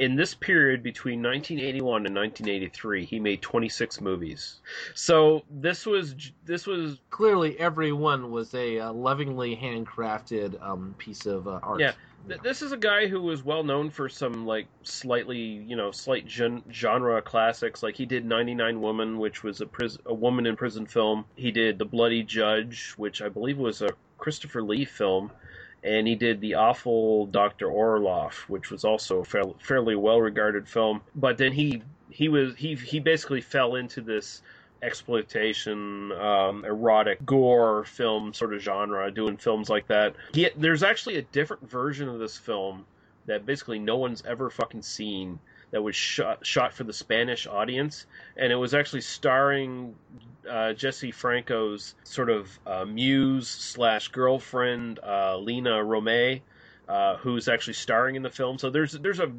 [0.01, 4.61] in this period between 1981 and 1983, he made 26 movies.
[4.95, 6.15] So this was
[6.47, 11.81] this was clearly, everyone was a uh, lovingly handcrafted um, piece of uh, art.
[11.81, 11.93] Yeah.
[12.27, 15.91] th- this is a guy who was well known for some like slightly you know
[15.91, 17.83] slight gen- genre classics.
[17.83, 21.27] Like he did 99 Woman, which was a pris- a woman in prison film.
[21.37, 25.31] He did The Bloody Judge, which I believe was a Christopher Lee film.
[25.83, 30.68] And he did the awful Doctor Orloff, which was also a fairly, fairly well regarded
[30.68, 31.01] film.
[31.14, 34.43] But then he he was he he basically fell into this
[34.83, 40.14] exploitation, um, erotic gore film sort of genre, doing films like that.
[40.33, 42.87] He, there's actually a different version of this film
[43.26, 45.39] that basically no one's ever fucking seen
[45.71, 48.07] that was shot shot for the Spanish audience,
[48.37, 49.95] and it was actually starring
[50.49, 56.43] uh, Jesse Franco's sort of uh, muse slash girlfriend, uh, Lina Romay,
[56.89, 58.59] uh, who's actually starring in the film.
[58.59, 59.33] So there's there's a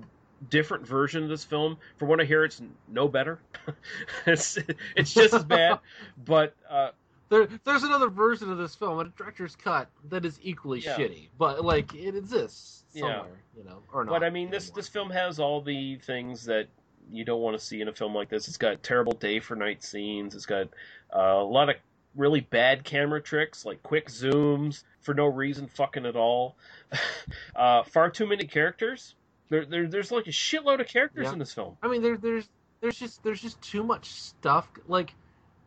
[0.49, 1.77] different version of this film.
[1.97, 3.39] From what I hear, it's no better.
[4.25, 4.57] it's
[4.95, 5.79] it's just as bad,
[6.25, 6.91] but uh,
[7.29, 10.97] There, there's another version of this film, a director's cut, that is equally Yeah.
[10.97, 13.23] shitty, but like it exists Yeah.
[13.57, 14.11] you know, or not.
[14.11, 14.75] but I mean this anymore.
[14.75, 16.67] this film has all the things that
[17.11, 18.47] you don't want to see in a film like this.
[18.47, 20.35] It's got terrible day for night scenes.
[20.35, 20.67] It's got
[21.15, 21.75] uh, a lot of
[22.15, 26.55] really bad camera tricks, like quick zooms for no reason, fucking at all.
[27.55, 29.15] uh, far too many characters.
[29.49, 31.33] There, there, there's like a shitload of characters Yeah.
[31.33, 31.75] in this film.
[31.81, 32.47] I mean, there, there's
[32.81, 34.67] there's just there's just too much stuff.
[34.87, 35.13] Like,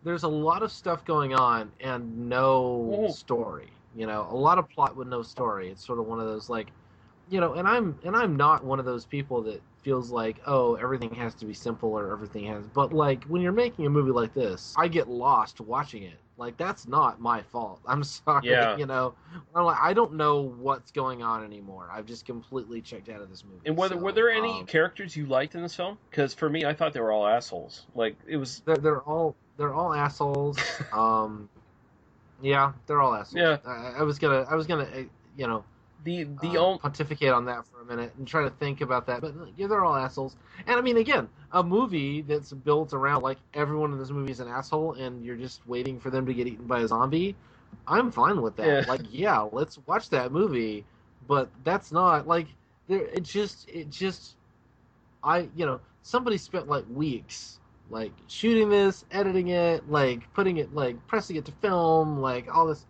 [0.03, 3.13] there's a lot of stuff going on and no Mhm.
[3.13, 3.69] story.
[3.95, 5.69] You know, a lot of plot with no story.
[5.71, 6.69] It's sort of one of those like,
[7.29, 10.75] you know, and I'm and I'm not one of those people that feels like oh
[10.77, 12.67] everything has to be simple or everything has.
[12.69, 16.19] But like when you're making a movie like this, I get lost watching it.
[16.37, 17.81] Like that's not my fault.
[17.87, 18.49] I'm sorry.
[18.49, 18.77] Yeah.
[18.77, 19.15] You know,
[19.55, 21.89] I'm like I don't know what's going on anymore.
[21.93, 23.61] I've just completely checked out of this movie.
[23.67, 25.99] And whether So, were there any um, characters you liked in this film?
[26.11, 27.87] Because for me, I thought they were all assholes.
[27.95, 28.63] Like it was.
[28.65, 30.59] they're, they're all they're all assholes.
[30.93, 31.49] um,
[32.43, 33.37] yeah, they're all assholes.
[33.37, 33.59] Yeah.
[33.65, 35.03] I, I was gonna I was gonna uh,
[35.37, 35.65] you know
[36.05, 39.07] The the um, only pontificate on that for a minute and try to think about
[39.07, 40.37] that, but yeah, they're all assholes.
[40.67, 44.41] And I mean, again, a movie that's built around like everyone in this movie is
[44.41, 47.35] an asshole, and you're just waiting for them to get eaten by a zombie.
[47.89, 48.67] I'm fine with that.
[48.67, 48.85] Yeah.
[48.87, 50.85] Like, yeah, let's watch that movie,
[51.27, 52.47] but that's not like
[52.87, 53.03] there.
[53.03, 54.37] It just, it just,
[55.23, 57.59] I, you know, somebody spent like weeks
[57.91, 62.67] like shooting this, editing it, like putting it, like pressing it to film, like all
[62.67, 62.87] this.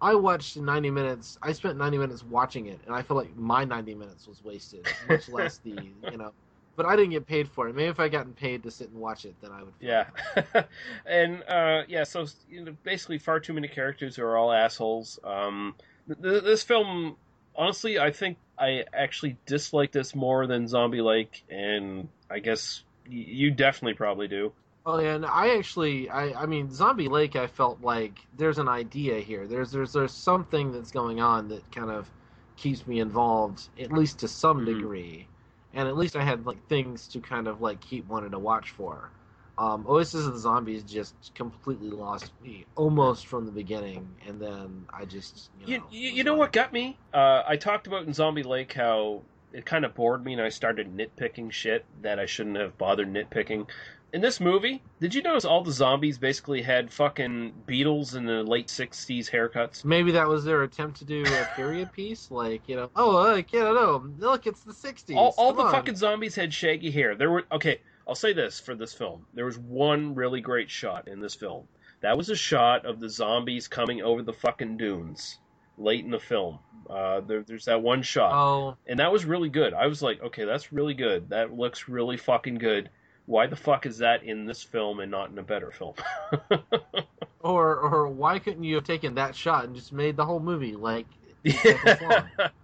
[0.00, 1.38] I watched 90 minutes.
[1.42, 4.86] I spent 90 minutes watching it, and I feel like my 90 minutes was wasted,
[5.08, 5.70] much less the,
[6.10, 6.32] you know.
[6.76, 7.74] But I didn't get paid for it.
[7.74, 9.72] Maybe if I gotten paid to sit and watch it, then I would.
[9.80, 10.06] Yeah,
[11.06, 15.18] and uh, yeah, so you know, basically, far too many characters who are all assholes.
[15.24, 15.74] Um,
[16.06, 17.16] th- th- this film,
[17.56, 23.24] honestly, I think I actually dislike this more than Zombie Lake, and I guess y-
[23.26, 24.52] you definitely probably do.
[24.88, 27.36] Oh, and I actually, I, I mean, Zombie Lake.
[27.36, 29.46] I felt like there's an idea here.
[29.46, 32.10] There's, there's, there's something that's going on that kind of
[32.56, 34.64] keeps me involved, at least to some Mhm.
[34.64, 35.28] degree,
[35.74, 38.70] and at least I had like things to kind of like keep wanting to watch
[38.70, 39.10] for.
[39.58, 44.86] Um, Oasis of the Zombies just completely lost me almost from the beginning, and then
[44.90, 46.96] I just, you know, you, you know like- what got me?
[47.12, 49.20] Uh, I talked about in Zombie Lake how
[49.52, 53.12] it kind of bored me, and I started nitpicking shit that I shouldn't have bothered
[53.12, 53.66] nitpicking.
[54.10, 58.42] In this movie, did you notice all the zombies basically had fucking Beatles in the
[58.42, 59.84] late '60s haircuts?
[59.84, 63.52] Maybe that was their attempt to do a period piece, like you know, oh, like
[63.52, 65.14] you know, look, it's the '60s.
[65.14, 65.72] all, all the on.
[65.72, 67.14] fucking zombies had shaggy hair.
[67.16, 67.80] There were okay.
[68.06, 71.68] I'll say this for this film: there was one really great shot in this film.
[72.00, 75.38] That was a shot of the zombies coming over the fucking dunes
[75.76, 76.60] late in the film.
[76.88, 79.74] Uh, there, there's that one shot, Oh, and that was really good.
[79.74, 81.28] I was like, okay, that's really good.
[81.28, 82.88] That looks really fucking good.
[83.28, 85.94] Why the fuck is that in this film and not in a better film?
[87.40, 90.74] Or or why couldn't you have taken that shot and just made the whole movie
[90.74, 91.06] like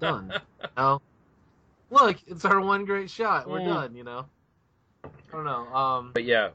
[0.00, 0.34] done?
[0.76, 1.00] No.
[1.90, 3.48] Look, it's our one great shot.
[3.48, 3.66] We're Mm.
[3.66, 3.94] done.
[3.94, 4.26] You know.
[5.04, 5.72] I don't know.
[5.74, 6.50] Um, but yeah,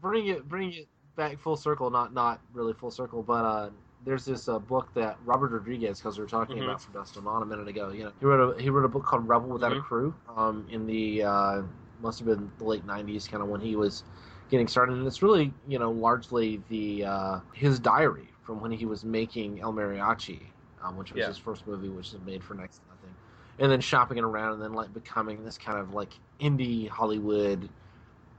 [0.00, 1.90] bring it bring it back full circle.
[1.90, 3.70] Not not really full circle, but uh,
[4.04, 6.64] there's this uh, book that Robert Rodriguez, because we were talking Mhm.
[6.64, 7.90] about from Dusk Dawn a minute ago.
[7.90, 9.78] You know, he wrote a he wrote a book called Rebel Without Mhm.
[9.78, 10.14] a Crew.
[10.34, 11.62] Um, in the uh,
[12.02, 14.04] must have been the late '90s, kind of when he was
[14.50, 18.86] getting started, and it's really you know largely the uh, his diary from when he
[18.86, 21.28] was making El Mariachi, um, which was Yeah.
[21.28, 23.14] his first movie, which was made for next to nothing,
[23.58, 27.68] and then shopping it around, and then like becoming this kind of like indie Hollywood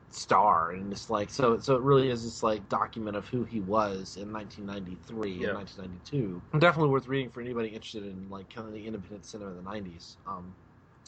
[0.10, 0.72] star.
[0.72, 4.18] And it's like so so it really is this like document of who he was
[4.18, 5.48] in 1993 Yeah.
[5.50, 9.52] and 1992 definitely worth reading for anybody interested in like kind of the independent cinema
[9.52, 10.54] of the 90s um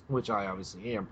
[0.07, 1.07] which i obviously am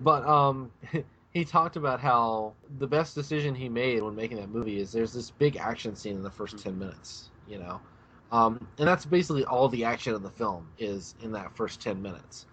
[0.00, 0.70] but um
[1.32, 5.12] he talked about how the best decision he made when making that movie is there's
[5.12, 7.80] this big action scene in the first 10 minutes you know
[8.32, 12.00] um and that's basically all the action of the film is in that first 10
[12.02, 12.46] minutes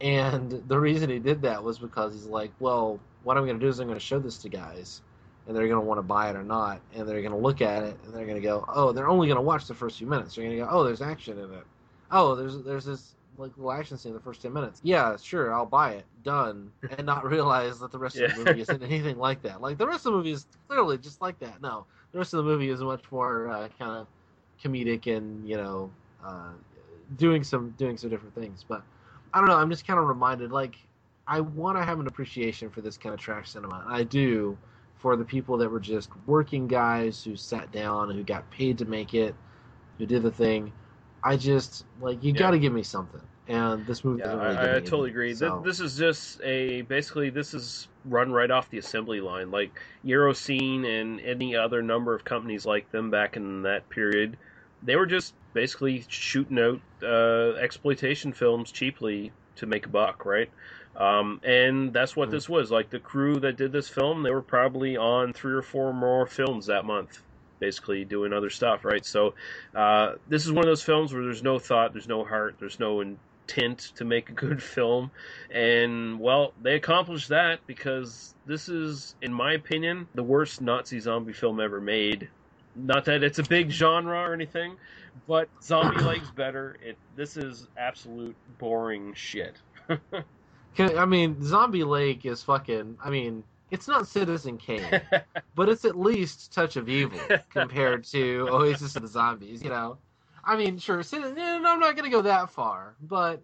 [0.00, 3.64] and the reason he did that was because he's like, well, what I'm going to
[3.64, 5.02] do is I'm going to show this to guys,
[5.46, 7.62] and they're going to want to buy it or not, and they're going to look
[7.62, 9.98] at it and they're going to go, oh, they're only going to watch the first
[9.98, 10.34] few minutes.
[10.34, 11.64] They're going to go, oh, there's action in it.
[12.10, 14.80] Oh, there's there's this like little action scene in the first ten minutes.
[14.82, 16.04] Yeah, sure, I'll buy it.
[16.24, 19.60] Done, and not realize that the rest of the movie isn't anything like that.
[19.60, 21.60] Like the rest of the movie is clearly just like that.
[21.62, 24.06] No, the rest of the movie is much more uh, kind of
[24.62, 25.90] comedic and you know
[26.24, 26.50] uh,
[27.16, 28.64] doing some doing some different things.
[28.66, 28.82] But
[29.32, 29.56] I don't know.
[29.56, 30.76] I'm just kind of reminded, like,
[31.26, 33.84] I want to have an appreciation for this kind of trash cinema.
[33.86, 34.56] I do
[34.96, 38.84] for the people that were just working guys who sat down, who got paid to
[38.86, 39.34] make it,
[39.98, 40.72] who did the thing.
[41.26, 42.38] I just like you Yeah.
[42.38, 43.20] got to give me something.
[43.48, 45.34] And this movie Yeah, doesn't really I, I anything, totally agree.
[45.34, 49.50] So- This is just a basically this is run right off the assembly line.
[49.50, 49.72] Like
[50.04, 54.36] Euroscene and any other number of companies like them back in that period,
[54.82, 60.50] they were just basically shooting out uh, exploitation films cheaply to make a buck, right?
[60.96, 62.32] Um, and that's what Mhm.
[62.32, 62.70] this was.
[62.70, 66.26] Like the crew that did this film, they were probably on three or four more
[66.26, 67.22] films that month,
[67.58, 69.04] basically doing other stuff, right?
[69.04, 69.34] So
[69.74, 72.78] uh, this is one of those films where there's no thought, there's no heart, there's
[72.78, 75.10] no intent to make a good film,
[75.50, 81.32] and well, they accomplished that because this is, in my opinion, the worst Nazi zombie
[81.32, 82.28] film ever made.
[82.74, 84.76] Not that it's a big genre or anything,
[85.26, 86.76] but Zombie Legs better.
[86.82, 89.56] It this is absolute boring shit.
[90.78, 92.98] I mean, Zombie Lake is fucking.
[93.02, 95.00] I mean, it's not Citizen Kane,
[95.54, 97.18] but it's at least Touch of Evil
[97.50, 99.62] compared to Oasis of the Zombies.
[99.62, 99.98] You know,
[100.44, 103.42] I mean, sure, Citizen, I'm not gonna go that far, but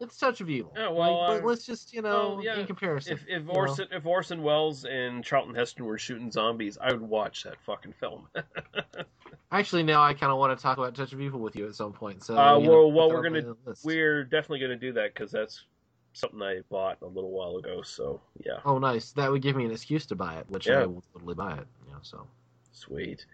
[0.00, 0.72] it's Touch of Evil.
[0.76, 3.44] Yeah, well, Like, but uh, let's just you know, well, yeah, in comparison, if if
[3.44, 3.52] know.
[3.52, 7.92] Orson if Orson Welles and Charlton Heston were shooting zombies, I would watch that fucking
[8.00, 8.28] film.
[9.52, 11.74] Actually, now I kind of want to talk about Touch of Evil with you at
[11.74, 12.24] some point.
[12.24, 13.54] So, Uh, you know, well, we're gonna-
[13.84, 15.64] We're definitely going to do that because that's
[16.12, 17.82] something I bought a little while ago.
[17.82, 19.12] So yeah, Oh, nice.
[19.12, 20.80] That would give me an excuse to buy it, which Yeah.
[20.80, 21.66] I will totally buy it.
[21.86, 22.26] You know, so
[22.72, 23.24] sweet.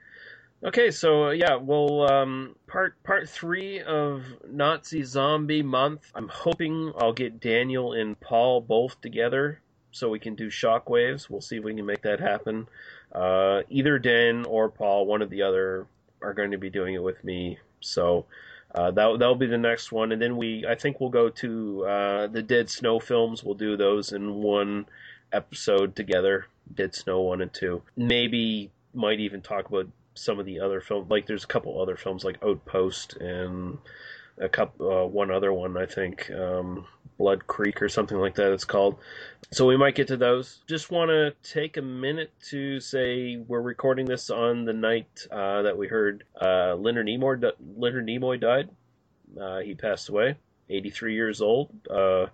[0.65, 6.11] Okay, so uh, yeah, well, um, part part three of Nazi Zombie Month.
[6.17, 9.61] I'm hoping I'll get Daniel and Paul both together
[9.93, 11.31] so we can do Shock Waves.
[11.31, 12.67] We'll see if we can make that happen.
[13.13, 15.87] Uh, either Dan or Paul, one or the other,
[16.21, 17.59] are going to be doing it with me.
[17.81, 18.27] So
[18.75, 21.85] uh, that that'll be the next one, and then we I think we'll go to
[21.87, 23.43] uh, the Dead Snow films.
[23.43, 24.87] We'll do those in one
[25.33, 26.47] episode together.
[26.73, 27.83] Dead Snow one and two.
[27.97, 31.11] Maybe might even talk about some of the other films.
[31.11, 33.79] Like there's a couple other films like Outpost and
[34.41, 36.87] a couple uh, one other one I think um,
[37.19, 38.97] Blood Creek or something like that it's called.
[39.51, 40.61] So we might get to those.
[40.67, 45.63] Just want to take a minute to say we're recording this on the night uh,
[45.63, 48.71] that we heard uh, Leonard Nimoy Leonard Nimoy died.
[49.39, 50.37] Uh, he passed away,
[50.71, 51.71] 83 years old.
[51.89, 52.27] Uh,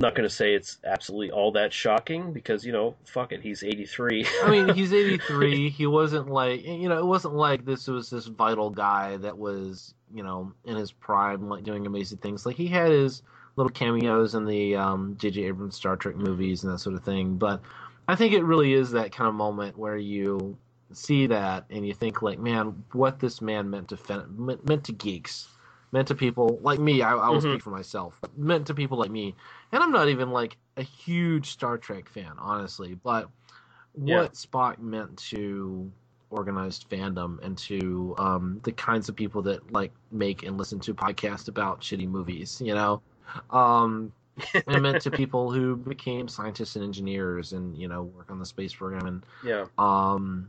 [0.00, 3.62] not going to say it's absolutely all that shocking because you know, fuck it, he's
[3.62, 4.26] 83.
[4.44, 5.70] I mean, he's 83.
[5.70, 9.94] he wasn't like you know, it wasn't like this was this vital guy that was
[10.12, 12.44] you know in his prime, like doing amazing things.
[12.44, 13.22] Like he had his
[13.60, 15.44] little cameos in the um, J.J.
[15.44, 17.36] Abrams Star Trek movies and that sort of thing.
[17.36, 17.60] But
[18.08, 20.56] I think it really is that kind of moment where you
[20.92, 24.26] see that and you think like, man, what this man meant to
[24.64, 25.48] meant to geeks
[25.92, 27.02] meant to people like me.
[27.02, 27.52] I, I will mm-hmm.
[27.52, 28.18] speak for myself.
[28.34, 29.34] Meant to people like me,
[29.72, 32.94] and I'm not even like a huge Star Trek fan, honestly.
[32.94, 33.28] But
[34.02, 34.22] yeah.
[34.22, 35.92] what Spock meant to
[36.30, 40.94] organized fandom and to um, the kinds of people that like make and listen to
[40.94, 43.02] podcasts about shitty movies, you know,
[43.50, 44.12] um,
[44.54, 48.46] it meant to people who became scientists and engineers and you know work on the
[48.46, 50.48] space program and yeah, um,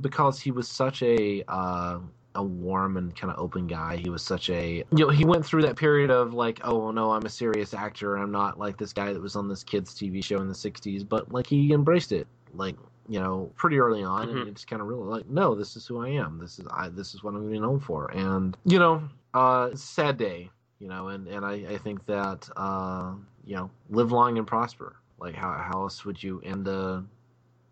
[0.00, 1.98] because he was such a uh,
[2.34, 3.96] a warm and kind of open guy.
[3.96, 7.12] He was such a you know he went through that period of like oh no
[7.12, 10.22] I'm a serious actor I'm not like this guy that was on this kids TV
[10.22, 12.76] show in the '60s, but like he embraced it like
[13.08, 14.38] you know pretty early on mm-hmm.
[14.38, 16.88] and it's kind of really like no this is who I am this is I
[16.88, 19.02] this is what I'm going to be known for and you know
[19.34, 20.50] uh sad day
[20.84, 23.14] you know and and I I think that uh
[23.44, 27.04] you know live long and prosper like how how else would you end a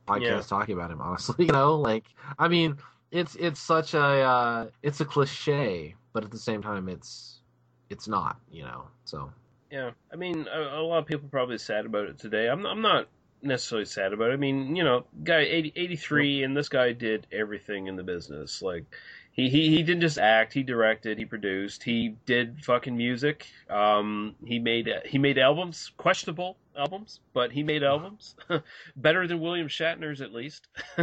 [0.08, 0.40] podcast yeah.
[0.40, 2.06] talking about him honestly you know like
[2.38, 2.78] I mean
[3.12, 7.40] it's it's such a uh, it's a cliche, but at the same time, it's
[7.90, 8.40] it's not.
[8.50, 9.30] You know, so
[9.70, 9.90] yeah.
[10.12, 12.48] I mean, a, a lot of people probably sad about it today.
[12.48, 13.06] I'm I'm not
[13.42, 14.34] necessarily sad about it.
[14.34, 18.62] I mean, you know, guy 80, 83, and this guy did everything in the business.
[18.62, 18.84] Like,
[19.32, 20.52] he, he, he didn't just act.
[20.52, 21.18] He directed.
[21.18, 21.82] He produced.
[21.82, 23.46] He did fucking music.
[23.70, 28.36] Um, he made he made albums, questionable albums, but he made albums
[28.96, 30.68] better than William Shatner's at least.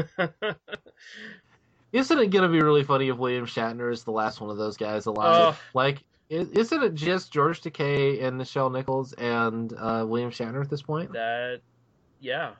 [1.91, 4.57] Isn't it going to be really funny if William Shatner is the last one of
[4.57, 5.53] those guys alive?
[5.53, 10.69] Uh, like, isn't it just George Takei and Nichelle Nichols and uh, William Shatner at
[10.69, 11.11] this point?
[11.13, 11.61] That,
[12.19, 12.51] yeah,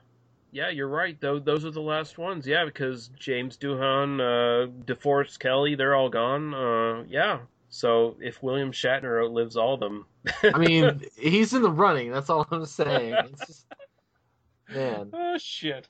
[0.52, 1.20] yeah, you're right.
[1.20, 2.47] Though those are the last ones.
[2.47, 6.54] Yeah, because James Doohan, uh, DeForest Kelley, they're all gone.
[6.54, 7.39] Uh, yeah.
[7.70, 10.06] So if William Shatner outlives all of them,
[10.43, 12.12] I mean, he's in the running.
[12.12, 13.14] That's all I'm saying.
[13.14, 13.66] It's just,
[14.70, 15.12] man.
[15.14, 15.88] Oh shit.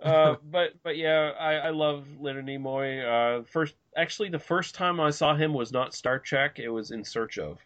[0.00, 3.40] Uh, but but yeah, I, I love Leonard Nimoy.
[3.40, 6.92] Uh, first, actually, the first time I saw him was not Star Trek; it was
[6.92, 7.58] In Search of.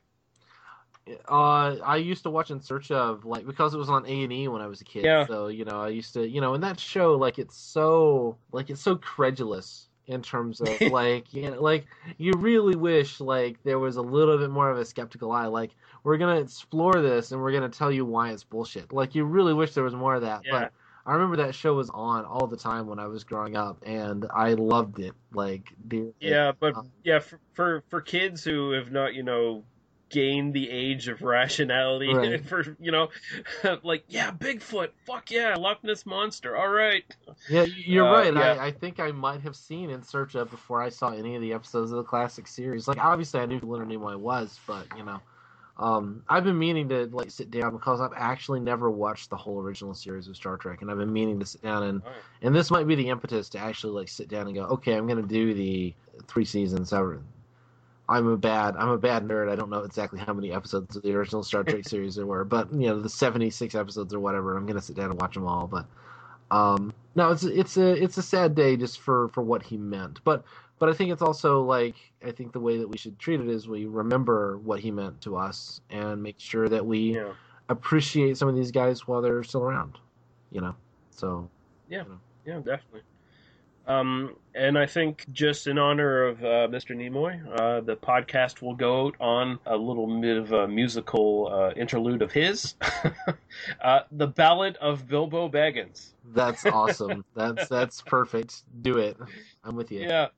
[1.28, 4.32] Uh, I used to watch In Search of like because it was on A and
[4.32, 5.04] E when I was a kid.
[5.04, 5.26] Yeah.
[5.26, 8.70] So you know, I used to you know, in that show, like it's so like
[8.70, 11.86] it's so credulous in terms of like you know, like
[12.18, 15.46] you really wish like there was a little bit more of a skeptical eye.
[15.46, 15.70] Like
[16.04, 18.92] we're gonna explore this and we're gonna tell you why it's bullshit.
[18.92, 20.42] Like you really wish there was more of that.
[20.44, 20.52] Yeah.
[20.52, 20.72] But
[21.06, 24.26] I remember that show was on all the time when I was growing up, and
[24.34, 25.14] I loved it.
[25.32, 25.72] Like,
[26.20, 29.64] yeah, but um, yeah, for, for for kids who have not, you know,
[30.10, 32.44] gained the age of rationality, right.
[32.44, 33.08] for you know,
[33.82, 37.04] like yeah, Bigfoot, fuck yeah, Loch Ness monster, all right.
[37.48, 38.34] Yeah, you're uh, right.
[38.34, 38.62] Yeah.
[38.62, 41.42] I, I think I might have seen In Search of before I saw any of
[41.42, 42.86] the episodes of the classic series.
[42.86, 45.20] Like, obviously, I knew who Leonard Nimoy was, but you know.
[45.80, 49.62] Um, I've been meaning to like sit down because I've actually never watched the whole
[49.62, 52.12] original series of Star Trek, and I've been meaning to sit down and right.
[52.42, 55.08] and this might be the impetus to actually like sit down and go, okay, I'm
[55.08, 55.94] gonna do the
[56.26, 56.92] three seasons.
[58.10, 59.48] I'm a bad I'm a bad nerd.
[59.48, 62.44] I don't know exactly how many episodes of the original Star Trek series there were,
[62.44, 64.56] but you know the 76 episodes or whatever.
[64.56, 65.68] I'm gonna sit down and watch them all.
[65.68, 65.86] But
[66.50, 70.22] um, no, it's it's a it's a sad day just for for what he meant.
[70.24, 70.44] But
[70.80, 71.94] but I think it's also like
[72.26, 75.20] I think the way that we should treat it is we remember what he meant
[75.22, 77.32] to us and make sure that we yeah.
[77.68, 79.98] appreciate some of these guys while they're still around.
[80.50, 80.74] You know,
[81.12, 81.48] so
[81.88, 82.18] yeah, you know.
[82.44, 83.02] yeah, definitely.
[83.86, 86.94] Um, and I think just in honor of uh, Mr.
[86.94, 91.72] Nimoy, uh, the podcast will go out on a little bit of a musical uh,
[91.74, 92.74] interlude of his,
[93.80, 96.10] uh, the Ballad of Bilbo Baggins.
[96.32, 97.24] That's awesome.
[97.34, 98.62] that's that's perfect.
[98.82, 99.16] Do it.
[99.64, 100.00] I'm with you.
[100.00, 100.28] Yeah.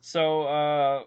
[0.00, 1.02] So uh,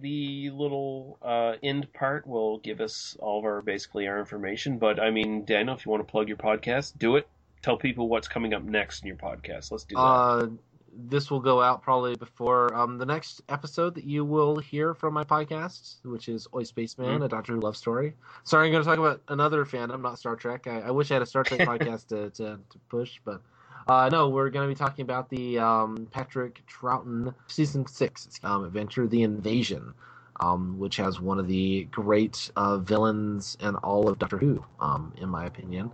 [0.00, 4.78] the little uh, end part will give us all of our basically our information.
[4.78, 7.28] But I mean, Daniel, if you want to plug your podcast, do it.
[7.62, 9.70] Tell people what's coming up next in your podcast.
[9.70, 10.00] Let's do that.
[10.00, 10.46] Uh,
[10.92, 15.14] this will go out probably before um, the next episode that you will hear from
[15.14, 17.24] my podcast, which is Oi Spaceman, Mhm.
[17.24, 18.14] a Doctor Who love story.
[18.44, 20.66] Sorry, I'm going to talk about another fandom, not Star Trek.
[20.66, 23.40] I, I wish I had a Star Trek podcast to, to, to push, but
[23.88, 28.64] uh, no, we're going to be talking about the um, Patrick Troughton season six um,
[28.64, 29.94] adventure, The Invasion.
[30.42, 35.12] Um, which has one of the great uh, villains in all of Doctor Who, um,
[35.18, 35.90] in my opinion,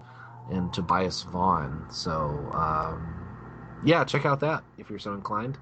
[0.53, 1.84] and Tobias Vaughn.
[1.90, 2.12] So,
[2.53, 3.25] um,
[3.87, 5.57] yeah, check out that if you're so inclined.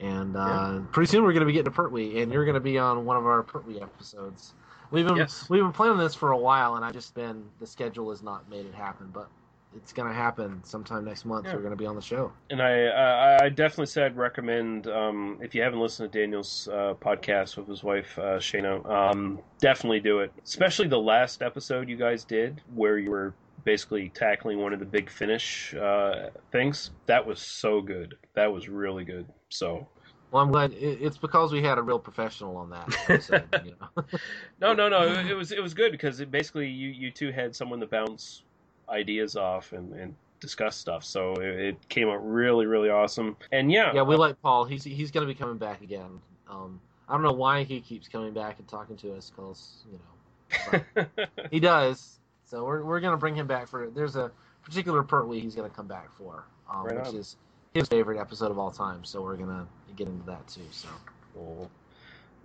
[0.00, 2.60] And uh, pretty soon we're going to be getting to Pertwee, and you're going to
[2.60, 4.54] be on one of our Pertwee episodes.
[4.90, 5.50] We've been Yes.
[5.50, 8.48] we've been planning this for a while, and I've just been the schedule has not
[8.48, 9.28] made it happen, but
[9.76, 11.46] it's going to happen sometime next month.
[11.46, 11.54] Yeah.
[11.54, 12.32] We're going to be on the show.
[12.48, 16.94] And I, uh, I definitely said recommend um, if you haven't listened to Daniel's uh,
[17.00, 20.32] podcast with his wife uh, Shayna, um, definitely do it.
[20.42, 23.34] Especially the last episode you guys did, where you were
[23.68, 26.90] basically tackling one of the big finish uh, things.
[27.04, 28.16] That was so good.
[28.32, 29.26] That was really good.
[29.50, 29.86] So
[30.30, 33.60] Well, I'm glad it's because we had a real professional on that.
[33.62, 34.04] you know.
[34.62, 35.02] no, no, no.
[35.02, 37.86] It, it was it was good because it basically you you two had someone to
[37.86, 38.42] bounce
[38.88, 41.04] ideas off and, and discuss stuff.
[41.04, 43.36] So it, it came out really really awesome.
[43.52, 44.64] And yeah, yeah, we like Paul.
[44.64, 46.22] He's he's going to be coming back again.
[46.48, 49.98] Um, I don't know why he keeps coming back and talking to us, because you
[49.98, 50.04] know.
[51.50, 52.17] He does.
[52.48, 53.90] So we're we're gonna bring him back for.
[53.90, 54.30] There's a
[54.62, 57.36] particular Pertwee he's gonna come back for, um, Right which is
[57.74, 59.04] his favorite episode of all time.
[59.04, 60.62] So we're gonna get into that too.
[60.70, 60.88] So
[61.34, 61.70] Cool.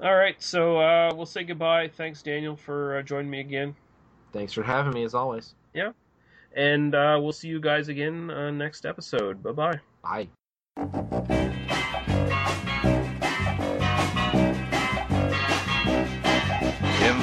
[0.02, 1.88] All right, so uh, we'll say goodbye.
[1.88, 3.76] Thanks, Daniel, for uh, joining me again,
[4.32, 5.54] thanks for having me as always.
[5.74, 5.92] Yeah,
[6.56, 9.42] and uh, we'll see you guys again uh, next episode.
[9.42, 9.80] Bye bye
[10.76, 11.63] bye.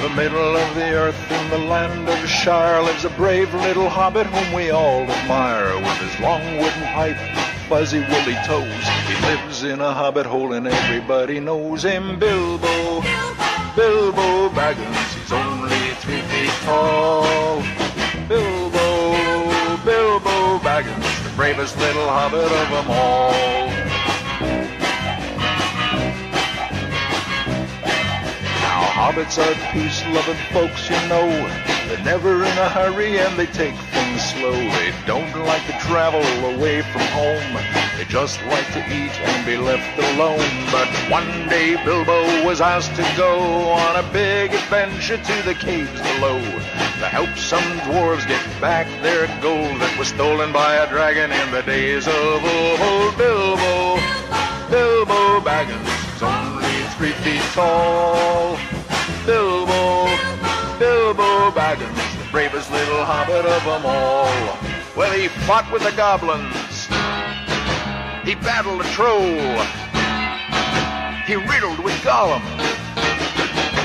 [0.01, 4.25] The middle of the earth, in the land of Shire, lives a brave little hobbit
[4.25, 5.75] whom we all admire.
[5.75, 7.17] With his long wooden pipe,
[7.69, 12.17] fuzzy woolly toes, he lives in a hobbit hole and everybody knows him.
[12.17, 13.01] Bilbo,
[13.75, 17.61] Bilbo Baggins, he's only three feet tall.
[18.27, 23.80] Bilbo, Bilbo Baggins, the bravest little hobbit of them all.
[29.01, 31.27] Hobbits are peace-loving folks, you know.
[31.87, 34.53] They're never in a hurry and they take things slow.
[34.53, 36.21] They don't like to travel
[36.53, 37.53] away from home.
[37.97, 40.45] They just like to eat and be left alone.
[40.71, 45.99] But one day Bilbo was asked to go on a big adventure to the caves
[46.13, 46.39] below
[47.01, 51.49] to help some dwarves get back their gold that was stolen by a dragon in
[51.49, 53.17] the days of old.
[53.17, 53.97] Bilbo,
[54.69, 58.57] Bilbo Baggins only three feet tall.
[59.25, 60.07] Bilbo,
[60.79, 64.25] Bilbo Baggins, the bravest little hobbit of them all.
[64.97, 66.87] Well, he fought with the goblins.
[68.25, 69.61] He battled a troll.
[71.27, 72.41] He riddled with Gollum.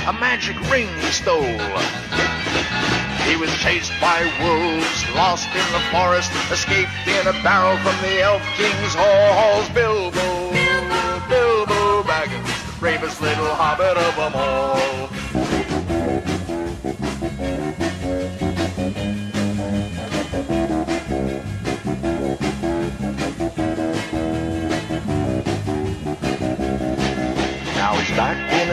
[0.09, 1.43] A magic ring he stole.
[3.29, 8.23] He was chased by wolves, lost in the forest, escaped in a barrel from the
[8.23, 9.69] Elf King's halls.
[9.71, 10.51] Bilbo,
[11.29, 15.16] Bilbo Baggins, the bravest little hobbit of them all.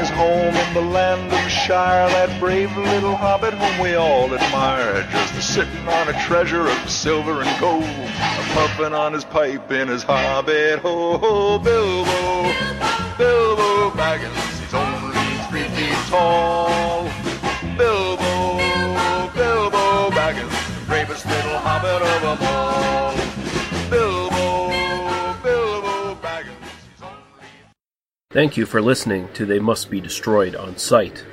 [0.03, 5.07] His home in the land of Shire, that brave little hobbit whom we all admire,
[5.09, 7.85] just sitting on a treasure of silver and gold,
[8.53, 11.57] puffing on his pipe in his hobbit hole.
[11.57, 12.43] Bilbo,
[13.17, 15.15] Bilbo Baggins, he's only
[15.47, 17.03] three feet tall.
[17.77, 18.57] Bilbo,
[19.33, 22.62] Bilbo Baggins, the bravest little hobbit of them all.
[28.33, 31.23] Thank you for listening to They Must Be Destroyed on Sight.